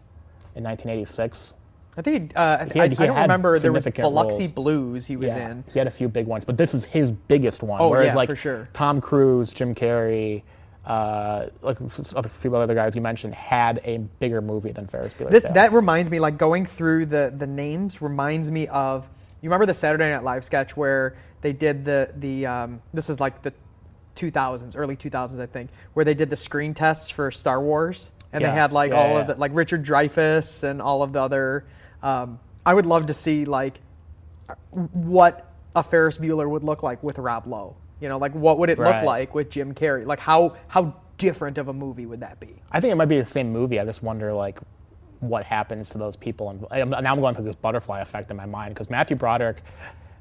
in 0.54 0.62
1986. 0.62 1.54
I 1.96 2.02
think 2.02 2.32
uh, 2.36 2.66
He 2.66 2.78
had- 2.78 2.92
I, 2.92 2.94
he 2.94 3.02
I 3.04 3.06
don't 3.06 3.22
remember 3.22 3.58
there 3.58 3.72
was 3.72 3.84
Biloxi 3.84 4.42
roles. 4.42 4.52
Blues 4.52 5.06
he 5.06 5.16
was 5.16 5.28
yeah, 5.28 5.50
in. 5.50 5.64
he 5.72 5.78
had 5.80 5.88
a 5.88 5.90
few 5.90 6.08
big 6.08 6.26
ones, 6.26 6.44
but 6.44 6.56
this 6.56 6.74
is 6.74 6.84
his 6.84 7.10
biggest 7.10 7.62
one. 7.62 7.80
Oh, 7.80 7.88
Whereas 7.88 8.08
yeah, 8.08 8.14
like 8.14 8.28
for 8.28 8.36
sure. 8.36 8.68
Tom 8.72 9.00
Cruise, 9.00 9.52
Jim 9.52 9.74
Carrey, 9.74 10.42
uh, 10.86 11.46
like 11.62 11.80
s- 11.82 12.14
few 12.40 12.54
other 12.56 12.74
guys 12.74 12.94
you 12.94 13.00
mentioned 13.02 13.34
had 13.34 13.80
a 13.84 13.98
bigger 13.98 14.40
movie 14.40 14.70
than 14.72 14.86
Ferris 14.86 15.12
Bueller's 15.14 15.32
This, 15.32 15.42
Day 15.42 15.50
that 15.54 15.72
reminds 15.72 16.10
me, 16.10 16.20
like 16.20 16.38
going 16.38 16.64
through 16.64 17.06
the 17.06 17.32
the 17.36 17.46
names 17.46 18.00
reminds 18.00 18.50
me 18.50 18.66
of. 18.68 19.08
You 19.42 19.50
remember 19.50 19.66
the 19.66 19.74
Saturday 19.74 20.10
Night 20.10 20.22
Live 20.24 20.44
sketch 20.44 20.76
where 20.76 21.16
they 21.42 21.52
did 21.52 21.84
the 21.84 22.10
the 22.16 22.46
um, 22.46 22.80
this 22.94 23.10
is 23.10 23.20
like 23.20 23.42
the 23.42 23.52
2000s, 24.16 24.74
early 24.76 24.96
2000s, 24.96 25.38
I 25.40 25.46
think, 25.46 25.70
where 25.92 26.04
they 26.04 26.14
did 26.14 26.30
the 26.30 26.36
screen 26.36 26.72
tests 26.72 27.10
for 27.10 27.30
Star 27.30 27.60
Wars, 27.60 28.12
and 28.32 28.40
Yeah. 28.40 28.50
they 28.50 28.54
had 28.58 28.72
like 28.72 28.92
Yeah, 28.92 28.96
all 28.98 29.08
yeah, 29.10 29.18
of 29.20 29.26
the 29.26 29.34
like 29.34 29.50
Richard 29.54 29.84
Dreyfuss 29.84 30.62
and 30.62 30.80
all 30.80 31.02
of 31.02 31.12
the 31.12 31.20
other. 31.20 31.64
Um, 32.02 32.38
I 32.64 32.72
would 32.74 32.86
love 32.86 33.06
to 33.06 33.14
see 33.14 33.44
like 33.44 33.80
what 34.70 35.52
a 35.74 35.82
Ferris 35.82 36.18
Bueller 36.18 36.48
would 36.48 36.64
look 36.64 36.82
like 36.82 37.02
with 37.02 37.18
Rob 37.18 37.46
Lowe. 37.46 37.76
You 38.00 38.08
know, 38.08 38.18
like 38.18 38.34
what 38.34 38.58
would 38.58 38.70
it 38.70 38.78
look 38.78 39.02
like 39.02 39.34
with 39.34 39.50
Jim 39.50 39.74
Carrey? 39.74 40.06
Like 40.06 40.20
how 40.20 40.56
how 40.68 40.94
different 41.18 41.58
of 41.58 41.68
a 41.68 41.72
movie 41.72 42.06
would 42.06 42.20
that 42.20 42.38
be? 42.40 42.62
I 42.70 42.80
think 42.80 42.92
it 42.92 42.96
might 42.96 43.06
be 43.08 43.18
the 43.18 43.24
same 43.24 43.50
movie. 43.52 43.80
I 43.80 43.84
just 43.84 44.02
wonder 44.02 44.32
like 44.32 44.58
what 45.20 45.44
happens 45.44 45.88
to 45.90 45.98
those 45.98 46.16
people. 46.16 46.68
And 46.70 46.90
now 46.90 46.98
I'm 46.98 47.20
going 47.20 47.34
through 47.34 47.44
this 47.44 47.56
butterfly 47.56 48.00
effect 48.00 48.30
in 48.30 48.36
my 48.36 48.46
mind 48.46 48.74
because 48.74 48.90
Matthew 48.90 49.16
Broderick. 49.16 49.62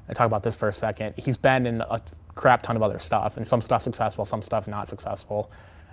I 0.08 0.12
talk 0.12 0.26
about 0.26 0.44
this 0.44 0.54
for 0.54 0.68
a 0.68 0.72
second. 0.72 1.14
He's 1.16 1.36
been 1.36 1.66
in 1.66 1.80
a 1.80 2.00
crap 2.36 2.62
ton 2.62 2.76
of 2.76 2.82
other 2.82 3.00
stuff, 3.00 3.36
and 3.36 3.48
some 3.48 3.60
stuff 3.60 3.82
successful, 3.82 4.24
some 4.24 4.40
stuff 4.40 4.68
not 4.68 4.88
successful. 4.88 5.50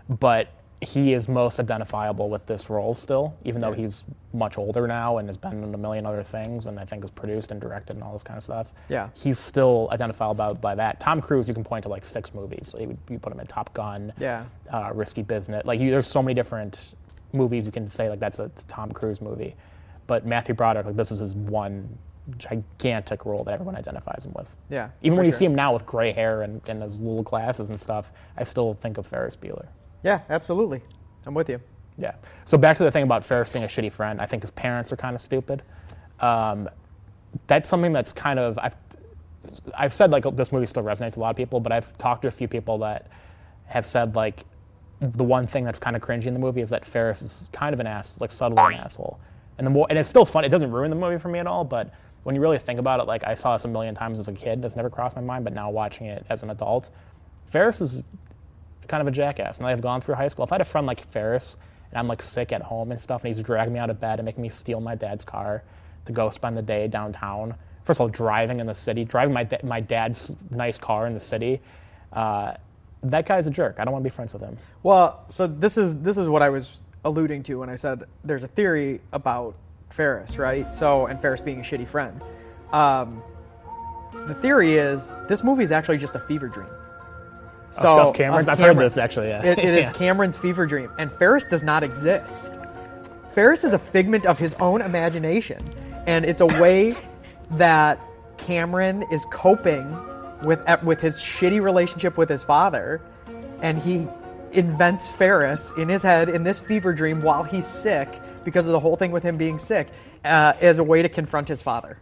But 0.07 0.49
he 0.83 1.13
is 1.13 1.27
most 1.27 1.59
identifiable 1.59 2.29
with 2.29 2.45
this 2.45 2.69
role 2.69 2.93
still, 2.95 3.35
even 3.43 3.61
though 3.61 3.71
he's 3.71 4.03
much 4.33 4.57
older 4.57 4.87
now 4.87 5.17
and 5.17 5.27
has 5.29 5.37
been 5.37 5.63
in 5.63 5.73
a 5.73 5.77
million 5.77 6.05
other 6.05 6.23
things, 6.23 6.65
and 6.67 6.79
I 6.79 6.85
think 6.85 7.03
has 7.03 7.11
produced 7.11 7.51
and 7.51 7.59
directed 7.61 7.95
and 7.95 8.03
all 8.03 8.13
this 8.13 8.23
kind 8.23 8.37
of 8.37 8.43
stuff. 8.43 8.71
Yeah. 8.89 9.09
he's 9.15 9.39
still 9.39 9.87
identifiable 9.91 10.33
by, 10.35 10.53
by 10.53 10.75
that. 10.75 10.99
Tom 10.99 11.21
Cruise, 11.21 11.47
you 11.47 11.53
can 11.53 11.63
point 11.63 11.83
to 11.83 11.89
like 11.89 12.05
six 12.05 12.33
movies. 12.33 12.69
So 12.71 12.79
you, 12.79 12.87
would- 12.87 12.97
you 13.09 13.19
put 13.19 13.31
him 13.33 13.39
in 13.39 13.47
Top 13.47 13.73
Gun 13.73 14.11
Yeah. 14.19 14.45
uh, 14.71 14.91
Risky 14.93 15.21
Business. 15.23 15.65
Like 15.65 15.79
you, 15.79 15.89
there's 15.91 16.07
so 16.07 16.21
many 16.23 16.33
different 16.33 16.93
movies 17.33 17.65
you 17.65 17.71
can 17.71 17.89
say 17.89 18.09
like 18.09 18.19
that's 18.19 18.39
a 18.39 18.49
Tom 18.67 18.91
Cruise 18.91 19.21
movie, 19.21 19.55
but 20.07 20.25
Matthew 20.25 20.53
Broderick 20.55 20.85
like 20.85 20.95
this 20.95 21.11
is 21.11 21.19
his 21.19 21.35
one 21.35 21.97
gigantic 22.37 23.25
role 23.25 23.43
that 23.43 23.53
everyone 23.53 23.75
identifies 23.75 24.23
him 24.25 24.33
with. 24.33 24.47
Yeah, 24.69 24.89
Even 25.01 25.17
when 25.17 25.25
you 25.25 25.31
sure. 25.31 25.39
see 25.39 25.45
him 25.45 25.55
now 25.55 25.73
with 25.73 25.85
gray 25.85 26.11
hair 26.11 26.41
and, 26.43 26.61
and 26.69 26.81
his 26.81 26.99
little 26.99 27.23
glasses 27.23 27.69
and 27.69 27.79
stuff, 27.79 28.11
I 28.37 28.43
still 28.43 28.75
think 28.75 28.97
of 28.97 29.05
Ferris 29.05 29.35
Bueller. 29.35 29.67
Yeah, 30.03 30.21
absolutely. 30.29 30.81
I'm 31.25 31.33
with 31.33 31.49
you. 31.49 31.59
Yeah. 31.97 32.15
So 32.45 32.57
back 32.57 32.77
to 32.77 32.83
the 32.83 32.91
thing 32.91 33.03
about 33.03 33.23
Ferris 33.23 33.49
being 33.49 33.65
a 33.65 33.67
shitty 33.67 33.91
friend. 33.91 34.19
I 34.19 34.25
think 34.25 34.43
his 34.43 34.51
parents 34.51 34.91
are 34.91 34.97
kind 34.97 35.15
of 35.15 35.21
stupid. 35.21 35.63
Um, 36.19 36.69
that's 37.47 37.69
something 37.69 37.93
that's 37.93 38.13
kind 38.13 38.39
of 38.39 38.57
I've 38.59 38.75
I've 39.75 39.93
said 39.93 40.11
like 40.11 40.23
this 40.35 40.51
movie 40.51 40.65
still 40.65 40.83
resonates 40.83 41.11
with 41.11 41.17
a 41.17 41.21
lot 41.21 41.29
of 41.31 41.35
people, 41.35 41.59
but 41.59 41.71
I've 41.71 41.97
talked 41.97 42.23
to 42.23 42.27
a 42.27 42.31
few 42.31 42.47
people 42.47 42.77
that 42.79 43.07
have 43.65 43.85
said 43.85 44.15
like 44.15 44.45
the 44.99 45.23
one 45.23 45.47
thing 45.47 45.65
that's 45.65 45.79
kind 45.79 45.95
of 45.95 46.01
cringy 46.01 46.27
in 46.27 46.33
the 46.33 46.39
movie 46.39 46.61
is 46.61 46.69
that 46.69 46.85
Ferris 46.85 47.21
is 47.21 47.49
kind 47.51 47.73
of 47.73 47.79
an 47.79 47.87
ass, 47.87 48.19
like 48.19 48.31
subtly 48.31 48.63
an 48.63 48.73
asshole. 48.75 49.19
And 49.57 49.67
the 49.67 49.71
more 49.71 49.85
and 49.89 49.99
it's 49.99 50.09
still 50.09 50.25
fun. 50.25 50.45
It 50.45 50.49
doesn't 50.49 50.71
ruin 50.71 50.89
the 50.89 50.95
movie 50.95 51.17
for 51.19 51.29
me 51.29 51.39
at 51.39 51.47
all, 51.47 51.63
but 51.63 51.93
when 52.23 52.35
you 52.35 52.41
really 52.41 52.59
think 52.59 52.79
about 52.79 52.99
it, 53.01 53.03
like 53.03 53.23
I 53.25 53.33
saw 53.33 53.55
this 53.55 53.65
a 53.65 53.67
million 53.67 53.93
times 53.93 54.19
as 54.19 54.27
a 54.27 54.33
kid, 54.33 54.61
that's 54.61 54.75
never 54.75 54.89
crossed 54.89 55.15
my 55.15 55.21
mind, 55.21 55.43
but 55.43 55.53
now 55.53 55.69
watching 55.69 56.07
it 56.07 56.25
as 56.29 56.41
an 56.41 56.49
adult, 56.49 56.89
Ferris 57.47 57.81
is 57.81 58.03
kind 58.87 59.01
of 59.01 59.07
a 59.07 59.11
jackass. 59.11 59.57
And 59.57 59.67
I've 59.67 59.81
gone 59.81 60.01
through 60.01 60.15
high 60.15 60.27
school. 60.27 60.45
If 60.45 60.51
I 60.51 60.55
had 60.55 60.61
a 60.61 60.65
friend 60.65 60.87
like 60.87 61.05
Ferris 61.11 61.57
and 61.91 61.99
I'm 61.99 62.07
like 62.07 62.21
sick 62.21 62.51
at 62.51 62.61
home 62.61 62.91
and 62.91 62.99
stuff, 62.99 63.23
and 63.23 63.33
he's 63.33 63.43
dragging 63.43 63.73
me 63.73 63.79
out 63.79 63.89
of 63.89 63.99
bed 63.99 64.19
and 64.19 64.25
making 64.25 64.41
me 64.41 64.49
steal 64.49 64.79
my 64.79 64.95
dad's 64.95 65.23
car 65.25 65.63
to 66.05 66.11
go 66.11 66.29
spend 66.29 66.57
the 66.57 66.61
day 66.61 66.87
downtown. 66.87 67.55
First 67.85 67.97
of 67.97 68.01
all, 68.01 68.07
driving 68.07 68.59
in 68.59 68.67
the 68.67 68.73
city, 68.73 69.03
driving 69.03 69.33
my 69.33 69.47
my 69.63 69.79
dad's 69.79 70.33
nice 70.49 70.77
car 70.77 71.07
in 71.07 71.13
the 71.13 71.19
city. 71.19 71.61
Uh, 72.11 72.53
that 73.03 73.25
guy's 73.25 73.47
a 73.47 73.51
jerk. 73.51 73.75
I 73.79 73.83
don't 73.83 73.91
want 73.91 74.03
to 74.03 74.09
be 74.09 74.15
friends 74.15 74.33
with 74.33 74.41
him. 74.41 74.57
Well, 74.81 75.23
so 75.27 75.47
this 75.47 75.77
is 75.77 75.95
this 75.97 76.17
is 76.17 76.27
what 76.27 76.41
I 76.41 76.49
was 76.49 76.81
alluding 77.05 77.43
to 77.43 77.55
when 77.59 77.69
I 77.69 77.75
said 77.75 78.03
there's 78.23 78.43
a 78.43 78.47
theory 78.47 79.01
about 79.11 79.55
Ferris, 79.89 80.37
right? 80.37 80.73
So 80.73 81.07
and 81.07 81.21
Ferris 81.21 81.41
being 81.41 81.59
a 81.59 81.63
shitty 81.63 81.87
friend. 81.87 82.21
Um, 82.71 83.21
the 84.27 84.35
theory 84.35 84.75
is 84.75 85.11
this 85.27 85.43
movie 85.43 85.63
is 85.63 85.71
actually 85.71 85.97
just 85.97 86.15
a 86.15 86.19
fever 86.19 86.47
dream. 86.47 86.69
So 87.73 88.09
of 88.09 88.15
Cameron's? 88.15 88.47
of 88.47 88.53
I've 88.53 88.59
heard 88.59 88.77
this, 88.77 88.97
actually, 88.97 89.29
yeah. 89.29 89.45
It, 89.45 89.59
it 89.59 89.73
is 89.73 89.85
Yeah. 89.85 89.93
Cameron's 89.93 90.37
fever 90.37 90.65
dream, 90.65 90.91
and 90.97 91.11
Ferris 91.11 91.43
does 91.45 91.63
not 91.63 91.83
exist. 91.83 92.51
Ferris 93.33 93.63
is 93.63 93.73
a 93.73 93.79
figment 93.79 94.25
of 94.25 94.37
his 94.37 94.53
own 94.55 94.81
imagination, 94.81 95.63
and 96.05 96.25
it's 96.25 96.41
a 96.41 96.45
way 96.45 96.95
that 97.51 97.99
Cameron 98.37 99.03
is 99.11 99.25
coping 99.31 99.97
with 100.43 100.61
with 100.83 100.99
his 100.99 101.17
shitty 101.17 101.61
relationship 101.61 102.17
with 102.17 102.29
his 102.29 102.43
father, 102.43 103.01
and 103.61 103.81
he 103.81 104.07
invents 104.51 105.07
Ferris 105.07 105.71
in 105.77 105.89
his 105.89 106.03
head 106.03 106.29
in 106.29 106.43
this 106.43 106.59
fever 106.59 106.93
dream 106.93 107.21
while 107.21 107.43
he's 107.43 107.65
sick 107.65 108.19
because 108.43 108.65
of 108.67 108.71
the 108.71 108.79
whole 108.79 108.95
thing 108.95 109.11
with 109.11 109.23
him 109.23 109.37
being 109.37 109.57
sick 109.57 109.87
uh, 110.25 110.53
as 110.61 110.77
a 110.77 110.83
way 110.83 111.01
to 111.01 111.09
confront 111.09 111.47
his 111.47 111.61
father. 111.61 111.97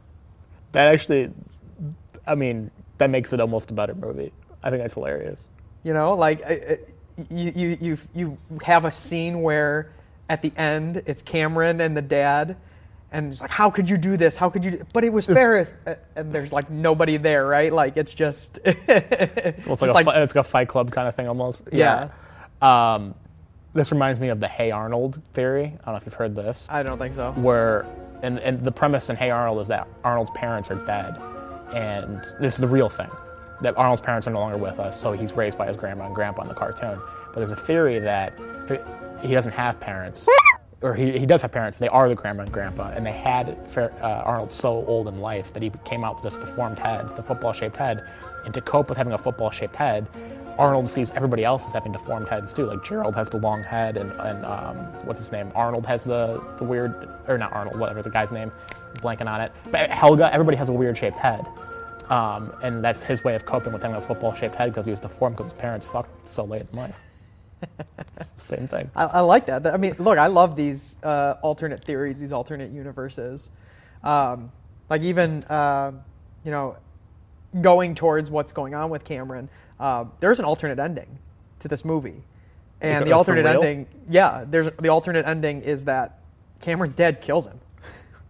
That 0.73 0.87
actually, 0.93 1.31
I 2.27 2.35
mean, 2.35 2.71
that 2.97 3.09
makes 3.09 3.31
it 3.33 3.39
almost 3.39 3.71
a 3.71 3.73
better 3.73 3.95
movie. 3.95 4.33
I 4.63 4.69
think 4.69 4.81
that's 4.81 4.93
hilarious. 4.93 5.47
You 5.83 5.93
know, 5.93 6.13
like 6.13 6.41
uh, 6.43 6.45
uh, 6.45 6.75
you, 7.29 7.51
you 7.55 7.77
you 7.81 7.97
you 8.13 8.37
have 8.63 8.85
a 8.85 8.91
scene 8.91 9.41
where 9.41 9.91
at 10.29 10.41
the 10.41 10.51
end 10.55 11.03
it's 11.05 11.23
Cameron 11.23 11.81
and 11.81 11.95
the 11.97 12.01
dad, 12.01 12.55
and 13.11 13.31
it's 13.31 13.41
like, 13.41 13.49
how 13.51 13.69
could 13.69 13.89
you 13.89 13.97
do 13.97 14.15
this? 14.17 14.37
How 14.37 14.49
could 14.49 14.63
you? 14.63 14.71
Do? 14.71 14.85
But 14.93 15.03
it 15.03 15.11
was 15.11 15.25
Ferris, 15.25 15.73
uh, 15.87 15.95
and 16.15 16.31
there's 16.33 16.51
like 16.51 16.69
nobody 16.69 17.17
there, 17.17 17.45
right? 17.47 17.73
Like 17.73 17.97
it's 17.97 18.13
just, 18.13 18.59
it's 18.65 19.67
like, 19.67 19.81
a, 19.81 19.93
like- 19.93 20.07
it's 20.07 20.35
like 20.35 20.41
a 20.41 20.43
Fight 20.47 20.67
Club 20.67 20.91
kind 20.91 21.07
of 21.07 21.15
thing 21.15 21.27
almost. 21.27 21.67
Yeah. 21.71 22.09
Yeah. 22.61 22.93
Um, 22.95 23.15
this 23.73 23.91
reminds 23.91 24.19
me 24.19 24.27
of 24.29 24.39
the 24.39 24.47
Hey 24.47 24.69
Arnold 24.71 25.21
theory. 25.33 25.63
I 25.65 25.69
don't 25.85 25.85
know 25.87 25.95
if 25.95 26.05
you've 26.05 26.13
heard 26.13 26.35
this. 26.35 26.67
I 26.69 26.83
don't 26.83 26.97
think 26.97 27.15
so. 27.15 27.31
where 27.33 27.85
and, 28.21 28.37
and 28.39 28.63
the 28.63 28.71
premise 28.71 29.09
in 29.09 29.15
Hey 29.15 29.31
Arnold 29.31 29.59
is 29.61 29.67
that 29.69 29.87
Arnold's 30.03 30.31
parents 30.31 30.69
are 30.69 30.75
dead, 30.85 31.15
and 31.73 32.21
this 32.39 32.53
is 32.55 32.59
the 32.61 32.67
real 32.67 32.89
thing 32.89 33.09
that 33.61 33.77
Arnold's 33.77 34.01
parents 34.01 34.27
are 34.27 34.31
no 34.31 34.39
longer 34.39 34.57
with 34.57 34.79
us, 34.79 34.99
so 34.99 35.11
he's 35.11 35.33
raised 35.33 35.57
by 35.57 35.67
his 35.67 35.75
grandma 35.75 36.05
and 36.05 36.15
grandpa 36.15 36.41
in 36.41 36.47
the 36.47 36.53
cartoon. 36.53 36.99
But 37.27 37.35
there's 37.35 37.51
a 37.51 37.55
theory 37.55 37.99
that 37.99 38.33
he 39.21 39.33
doesn't 39.33 39.53
have 39.53 39.79
parents, 39.79 40.27
or 40.81 40.93
he, 40.93 41.17
he 41.17 41.25
does 41.25 41.41
have 41.43 41.51
parents. 41.51 41.77
They 41.77 41.87
are 41.87 42.09
the 42.09 42.15
grandma 42.15 42.43
and 42.43 42.51
grandpa, 42.51 42.89
and 42.89 43.05
they 43.05 43.11
had 43.11 43.57
uh, 43.77 43.87
Arnold 44.25 44.51
so 44.51 44.85
old 44.85 45.07
in 45.07 45.19
life 45.19 45.53
that 45.53 45.61
he 45.61 45.71
came 45.85 46.03
out 46.03 46.21
with 46.21 46.33
this 46.33 46.43
deformed 46.43 46.79
head, 46.79 47.07
the 47.15 47.23
football-shaped 47.23 47.77
head, 47.77 48.03
and 48.45 48.53
to 48.53 48.61
cope 48.61 48.89
with 48.89 48.97
having 48.97 49.13
a 49.13 49.17
football-shaped 49.17 49.75
head. 49.75 50.07
Arnold 50.57 50.89
sees 50.89 51.11
everybody 51.11 51.45
else 51.45 51.65
is 51.65 51.71
having 51.71 51.91
deformed 51.91 52.27
heads 52.27 52.53
too. 52.53 52.65
Like 52.65 52.83
Gerald 52.83 53.15
has 53.15 53.29
the 53.29 53.37
long 53.37 53.63
head, 53.63 53.95
and, 53.95 54.11
and 54.11 54.45
um, 54.45 54.75
what's 55.05 55.19
his 55.19 55.31
name? 55.31 55.51
Arnold 55.55 55.85
has 55.85 56.03
the, 56.03 56.43
the 56.57 56.63
weird, 56.63 57.07
or 57.27 57.37
not 57.37 57.53
Arnold, 57.53 57.79
whatever 57.79 58.01
the 58.01 58.09
guy's 58.09 58.31
name, 58.31 58.51
blanking 58.95 59.27
on 59.27 59.39
it. 59.39 59.51
But 59.71 59.89
Helga, 59.89 60.31
everybody 60.33 60.57
has 60.57 60.69
a 60.69 60.73
weird 60.73 60.97
shaped 60.97 61.17
head. 61.17 61.45
Um, 62.11 62.53
and 62.61 62.83
that's 62.83 63.01
his 63.01 63.23
way 63.23 63.35
of 63.35 63.45
coping 63.45 63.71
with 63.71 63.81
having 63.81 63.95
a 63.95 64.01
football 64.01 64.35
shaped 64.35 64.53
head 64.55 64.69
because 64.69 64.83
he 64.83 64.91
was 64.91 64.99
deformed 64.99 65.37
because 65.37 65.53
his 65.53 65.59
parents 65.59 65.87
fucked 65.87 66.27
so 66.27 66.43
late 66.43 66.63
in 66.69 66.77
life. 66.77 66.99
Same 68.35 68.67
thing. 68.67 68.91
I, 68.97 69.05
I 69.05 69.19
like 69.21 69.45
that. 69.45 69.65
I 69.65 69.77
mean, 69.77 69.95
look, 69.97 70.17
I 70.17 70.27
love 70.27 70.57
these 70.57 70.97
uh, 71.03 71.35
alternate 71.41 71.81
theories, 71.85 72.19
these 72.19 72.33
alternate 72.33 72.71
universes. 72.71 73.49
Um, 74.03 74.51
like 74.89 75.03
even, 75.03 75.45
uh, 75.45 75.93
you 76.43 76.51
know, 76.51 76.75
going 77.61 77.95
towards 77.95 78.29
what's 78.29 78.51
going 78.51 78.75
on 78.75 78.89
with 78.89 79.05
Cameron, 79.05 79.47
uh, 79.79 80.03
there's 80.19 80.39
an 80.39 80.43
alternate 80.45 80.79
ending 80.79 81.17
to 81.61 81.69
this 81.69 81.85
movie, 81.85 82.23
and 82.81 83.07
the 83.07 83.13
alternate 83.13 83.45
ending, 83.45 83.87
yeah, 84.09 84.43
there's 84.49 84.67
the 84.81 84.89
alternate 84.89 85.25
ending 85.25 85.61
is 85.61 85.85
that 85.85 86.19
Cameron's 86.59 86.95
dad 86.95 87.21
kills 87.21 87.45
him, 87.45 87.59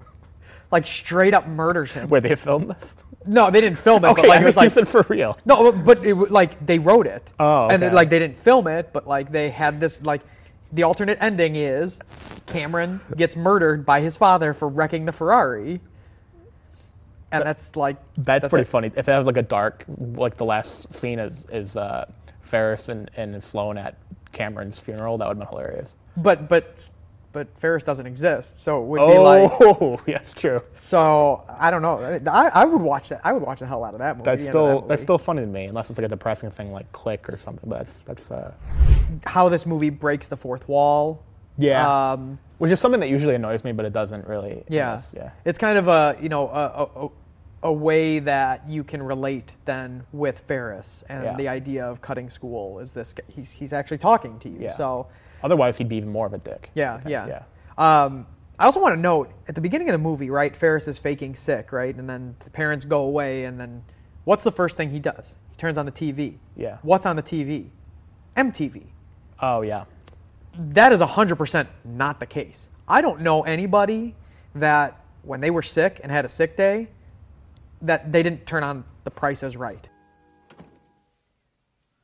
like 0.72 0.86
straight 0.86 1.34
up 1.34 1.48
murders 1.48 1.94
him. 1.94 2.10
Where 2.10 2.22
they 2.22 2.36
filmed 2.36 2.70
this? 2.70 2.96
No, 3.26 3.52
they 3.52 3.62
didn't 3.62 3.78
film 3.78 4.04
it, 4.06 4.10
Okay, 4.10 4.22
but 4.24 4.30
like 4.30 4.40
I 4.40 4.42
it 4.42 4.46
was 4.46 4.56
you 4.56 4.62
like 4.62 4.72
said 4.72 4.88
for 4.88 5.06
real. 5.10 5.38
no, 5.46 5.72
but- 5.72 5.86
but 5.86 6.06
it, 6.06 6.16
like 6.16 6.66
they 6.66 6.80
wrote 6.80 7.06
it. 7.08 7.30
Oh, 7.40 7.68
and 7.68 7.84
it, 7.84 7.94
like 7.94 8.10
they 8.10 8.20
didn't 8.20 8.38
film 8.40 8.68
it, 8.68 8.92
but 8.94 9.08
like 9.08 9.32
they 9.32 9.50
had 9.52 9.80
this 9.80 10.02
like 10.04 10.22
the 10.74 10.84
alternate 10.84 11.18
ending 11.22 11.56
is 11.56 12.00
Cameron 12.48 13.02
gets 13.16 13.36
murdered 13.36 13.86
by 13.86 14.02
his 14.02 14.18
father 14.18 14.54
for 14.54 14.68
wrecking 14.68 15.06
the 15.06 15.12
Ferrari, 15.12 15.82
and 17.32 17.46
that's 17.46 17.76
like 17.76 17.98
That's, 18.18 18.48
pretty 18.48 18.64
it. 18.64 18.68
funny. 18.68 18.92
If 18.96 19.06
that 19.06 19.18
was 19.18 19.28
like 19.28 19.38
a 19.38 19.42
dark, 19.44 19.86
like 19.98 20.38
the 20.38 20.46
last 20.46 20.94
scene 20.94 21.20
is 21.20 21.46
is 21.52 21.76
uh, 21.78 22.06
Ferris 22.42 22.90
and, 22.90 23.10
and 23.16 23.42
Sloane 23.42 23.78
at 23.78 23.98
Cameron's 24.32 24.80
funeral, 24.80 25.18
that 25.20 25.28
would 25.28 25.38
have 25.38 25.50
been 25.50 25.58
hilarious. 25.58 25.94
But 26.18 26.50
but 26.50 26.90
but 27.34 27.48
Ferris 27.58 27.84
doesn't 27.84 28.06
exist, 28.06 28.62
so 28.62 28.82
it 28.82 28.86
would 28.88 29.02
be 29.08 29.18
like. 29.18 29.52
Oh, 29.62 30.00
that's 30.06 30.34
true. 30.34 30.62
So 30.76 31.44
I 31.48 31.72
don't 31.72 31.82
know. 31.82 32.20
I, 32.28 32.48
I 32.50 32.66
would 32.66 32.82
watch 32.82 33.10
that. 33.10 33.22
I 33.24 33.32
would 33.34 33.42
watch 33.44 33.60
the 33.60 33.68
hell 33.68 33.84
out 33.84 33.94
of 33.94 34.00
that 34.00 34.18
movie. 34.18 34.26
That's 34.26 34.42
of 34.42 34.46
that 34.48 34.52
still 34.52 34.82
that's 34.82 35.02
still 35.02 35.18
funny 35.18 35.42
to 35.42 35.48
me, 35.48 35.66
unless 35.66 35.90
it's 35.90 35.98
like 35.98 36.06
a 36.06 36.10
depressing 36.10 36.52
thing 36.52 36.72
like 36.72 36.92
Click 36.92 37.30
or 37.30 37.38
something. 37.38 37.70
But 37.70 37.80
that's 37.80 38.00
that's 38.06 38.32
uh, 38.32 38.54
how 39.26 39.50
this 39.50 39.66
movie 39.66 39.90
breaks 39.90 40.28
the 40.28 40.38
fourth 40.38 40.68
wall. 40.68 41.24
yeah, 41.58 42.12
Um, 42.14 42.40
which 42.58 42.72
is 42.72 42.80
something 42.80 43.00
that 43.02 43.10
usually 43.10 43.36
annoys 43.36 43.64
me, 43.64 43.72
but 43.72 43.86
it 43.86 43.94
doesn't 43.94 44.28
really. 44.28 44.64
Yeah. 44.70 45.00
yeah. 45.16 45.32
It's 45.46 45.58
kind 45.58 45.78
of 45.78 45.88
a 45.88 46.18
you 46.22 46.30
know 46.30 46.48
a, 46.50 47.06
a, 47.06 47.10
a 47.64 47.74
way 47.74 48.20
that 48.20 48.68
you 48.70 48.84
can 48.84 49.02
relate 49.04 49.56
then 49.66 50.04
with 50.12 50.40
Ferris 50.40 51.04
and 51.10 51.24
Yeah. 51.24 51.36
the 51.38 51.48
idea 51.48 51.86
of 51.86 52.02
cutting 52.02 52.30
school 52.30 52.80
is 52.80 52.94
this 52.94 53.14
he's 53.34 53.52
he's 53.54 53.74
actually 53.74 54.00
talking 54.00 54.40
to 54.40 54.50
you. 54.50 54.60
Yeah. 54.62 54.72
So 54.74 55.08
Otherwise, 55.44 55.78
he'd 55.78 55.90
be 55.90 55.96
even 55.98 56.10
more 56.10 56.26
of 56.28 56.34
a 56.34 56.38
dick. 56.38 56.70
yeah, 56.76 57.02
yeah. 57.08 57.28
yeah. 57.28 58.04
Um, 58.04 58.28
I 58.60 58.66
also 58.66 58.80
want 58.80 58.96
to 58.96 59.02
note 59.02 59.32
at 59.48 59.56
the 59.56 59.62
beginning 59.62 59.90
of 59.90 59.94
the 59.94 59.98
movie, 59.98 60.30
right? 60.30 60.56
Ferris 60.56 60.88
is 60.88 61.00
faking 61.00 61.36
sick, 61.36 61.72
right? 61.72 61.96
And 61.96 62.08
then 62.08 62.36
the 62.44 62.52
parents 62.52 62.86
go 62.86 63.04
away, 63.04 63.46
and 63.46 63.60
then 63.60 63.84
what's 64.24 64.44
the 64.44 64.52
first 64.52 64.78
thing 64.78 64.92
he 64.92 65.00
does? 65.00 65.36
He 65.50 65.58
turns 65.58 65.78
on 65.78 65.86
the 65.88 65.92
TV. 65.92 66.36
Yeah. 66.56 66.78
What's 66.84 67.06
on 67.08 67.16
the 67.16 67.24
TV? 67.24 67.70
MTV. 68.38 68.86
Oh 69.42 69.62
yeah. 69.62 69.86
that 70.56 70.92
is 70.94 71.00
100% 71.02 71.68
not 71.86 72.20
the 72.20 72.26
case. 72.26 72.70
I 72.88 73.02
don't 73.02 73.22
know 73.22 73.42
anybody 73.44 74.16
that 74.54 75.00
when 75.24 75.40
they 75.42 75.50
were 75.50 75.62
sick 75.62 76.00
and 76.04 76.12
had 76.12 76.26
a 76.26 76.30
sick 76.30 76.56
day 76.58 76.88
that 77.82 78.12
they 78.12 78.22
didn't 78.22 78.46
turn 78.46 78.64
on 78.64 78.84
the 79.06 79.12
price 79.12 79.44
is 79.44 79.56
right. 79.58 79.88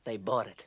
They 0.05 0.17
bought 0.17 0.47
it. 0.47 0.65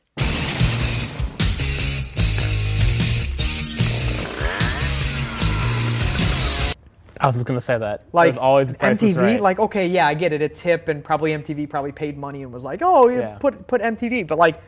I 7.21 7.27
was 7.27 7.37
just 7.37 7.47
gonna 7.47 7.61
say 7.61 7.79
that. 7.79 8.05
Like 8.13 8.27
There's 8.29 8.39
always 8.39 8.69
the 8.69 8.75
Price 8.75 9.03
is 9.03 9.15
MTV, 9.17 9.21
Right. 9.23 9.41
like 9.41 9.59
okay, 9.61 9.87
yeah, 9.87 10.07
I 10.07 10.15
get 10.15 10.33
it. 10.33 10.41
It's 10.43 10.61
hip 10.61 10.89
and 10.89 11.05
probably 11.05 11.33
MTV 11.33 11.69
probably 11.69 11.93
paid 11.93 12.17
money 12.17 12.43
and 12.43 12.53
was 12.53 12.65
like, 12.65 12.81
"Oh, 12.83 13.09
yeah, 13.09 13.19
Yeah. 13.19 13.39
put 13.39 13.67
put 13.67 13.81
MTV." 13.83 14.27
But 14.27 14.39
like 14.39 14.61